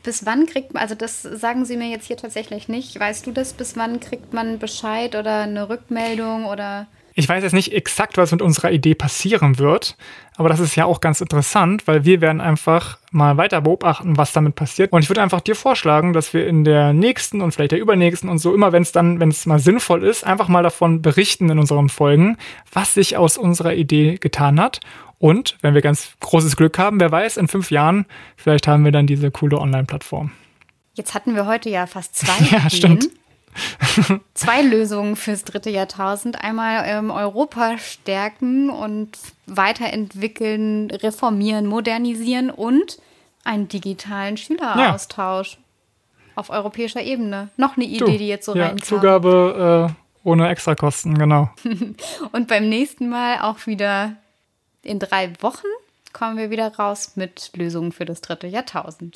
Bis 0.03 0.25
wann 0.25 0.45
kriegt 0.45 0.73
man, 0.73 0.81
also 0.83 0.95
das 0.95 1.21
sagen 1.23 1.65
Sie 1.65 1.75
mir 1.75 1.89
jetzt 1.89 2.05
hier 2.07 2.15
tatsächlich 2.17 2.69
nicht. 2.69 2.97
Weißt 2.99 3.27
du 3.27 3.31
das, 3.31 3.53
bis 3.53 3.75
wann 3.75 3.99
kriegt 3.99 4.33
man 4.33 4.57
Bescheid 4.59 5.15
oder 5.15 5.41
eine 5.41 5.67
Rückmeldung 5.69 6.45
oder? 6.45 6.87
Ich 7.19 7.27
weiß 7.27 7.43
jetzt 7.43 7.51
nicht 7.51 7.73
exakt, 7.73 8.15
was 8.17 8.31
mit 8.31 8.41
unserer 8.41 8.71
Idee 8.71 8.95
passieren 8.95 9.59
wird, 9.59 9.97
aber 10.37 10.47
das 10.47 10.61
ist 10.61 10.77
ja 10.77 10.85
auch 10.85 11.01
ganz 11.01 11.19
interessant, 11.19 11.85
weil 11.85 12.05
wir 12.05 12.21
werden 12.21 12.39
einfach 12.39 12.97
mal 13.11 13.35
weiter 13.35 13.59
beobachten, 13.59 14.15
was 14.15 14.31
damit 14.31 14.55
passiert. 14.55 14.93
Und 14.93 15.03
ich 15.03 15.09
würde 15.09 15.21
einfach 15.21 15.41
dir 15.41 15.55
vorschlagen, 15.55 16.13
dass 16.13 16.33
wir 16.33 16.47
in 16.47 16.63
der 16.63 16.93
nächsten 16.93 17.41
und 17.41 17.51
vielleicht 17.51 17.73
der 17.73 17.79
übernächsten 17.81 18.29
und 18.29 18.37
so 18.37 18.53
immer, 18.55 18.71
wenn 18.71 18.83
es 18.83 18.93
dann, 18.93 19.19
wenn 19.19 19.27
es 19.27 19.45
mal 19.45 19.59
sinnvoll 19.59 20.05
ist, 20.05 20.25
einfach 20.25 20.47
mal 20.47 20.63
davon 20.63 21.01
berichten 21.01 21.49
in 21.49 21.59
unseren 21.59 21.89
Folgen, 21.89 22.37
was 22.71 22.93
sich 22.93 23.17
aus 23.17 23.37
unserer 23.37 23.73
Idee 23.73 24.15
getan 24.15 24.57
hat. 24.57 24.79
Und 25.17 25.57
wenn 25.61 25.73
wir 25.73 25.81
ganz 25.81 26.13
großes 26.21 26.55
Glück 26.55 26.77
haben, 26.77 27.01
wer 27.01 27.11
weiß, 27.11 27.35
in 27.35 27.49
fünf 27.49 27.69
Jahren, 27.69 28.05
vielleicht 28.37 28.65
haben 28.65 28.85
wir 28.85 28.93
dann 28.93 29.07
diese 29.07 29.29
coole 29.29 29.57
Online-Plattform. 29.59 30.31
Jetzt 30.93 31.13
hatten 31.13 31.35
wir 31.35 31.47
heute 31.47 31.69
ja 31.69 31.85
fast 31.85 32.15
zwei 32.15 32.45
Ja, 32.49 32.59
Ideen. 32.59 32.69
stimmt. 32.69 33.09
Zwei 34.33 34.61
Lösungen 34.61 35.15
fürs 35.15 35.43
dritte 35.43 35.69
Jahrtausend. 35.69 36.43
Einmal 36.43 36.83
ähm, 36.85 37.11
Europa 37.11 37.77
stärken 37.77 38.69
und 38.69 39.17
weiterentwickeln, 39.45 40.91
reformieren, 40.91 41.65
modernisieren 41.65 42.49
und 42.49 42.99
einen 43.43 43.67
digitalen 43.67 44.37
Schüleraustausch 44.37 45.57
auf 46.35 46.49
europäischer 46.49 47.01
Ebene. 47.01 47.49
Noch 47.57 47.75
eine 47.75 47.85
Idee, 47.85 47.97
Du, 47.97 48.17
die 48.17 48.27
jetzt 48.27 48.45
so 48.45 48.55
ja, 48.55 48.67
reinkam. 48.67 48.83
Zugabe 48.83 49.89
äh, 49.89 50.27
ohne 50.27 50.49
Extrakosten, 50.49 51.17
genau. 51.17 51.49
Und 52.31 52.47
beim 52.47 52.69
nächsten 52.69 53.09
Mal 53.09 53.41
auch 53.41 53.67
wieder 53.67 54.15
in 54.83 54.99
drei 54.99 55.33
Wochen 55.41 55.67
kommen 56.13 56.37
wir 56.37 56.49
wieder 56.49 56.75
raus 56.75 57.13
mit 57.15 57.51
Lösungen 57.55 57.91
für 57.91 58.05
das 58.05 58.21
dritte 58.21 58.47
Jahrtausend. 58.47 59.13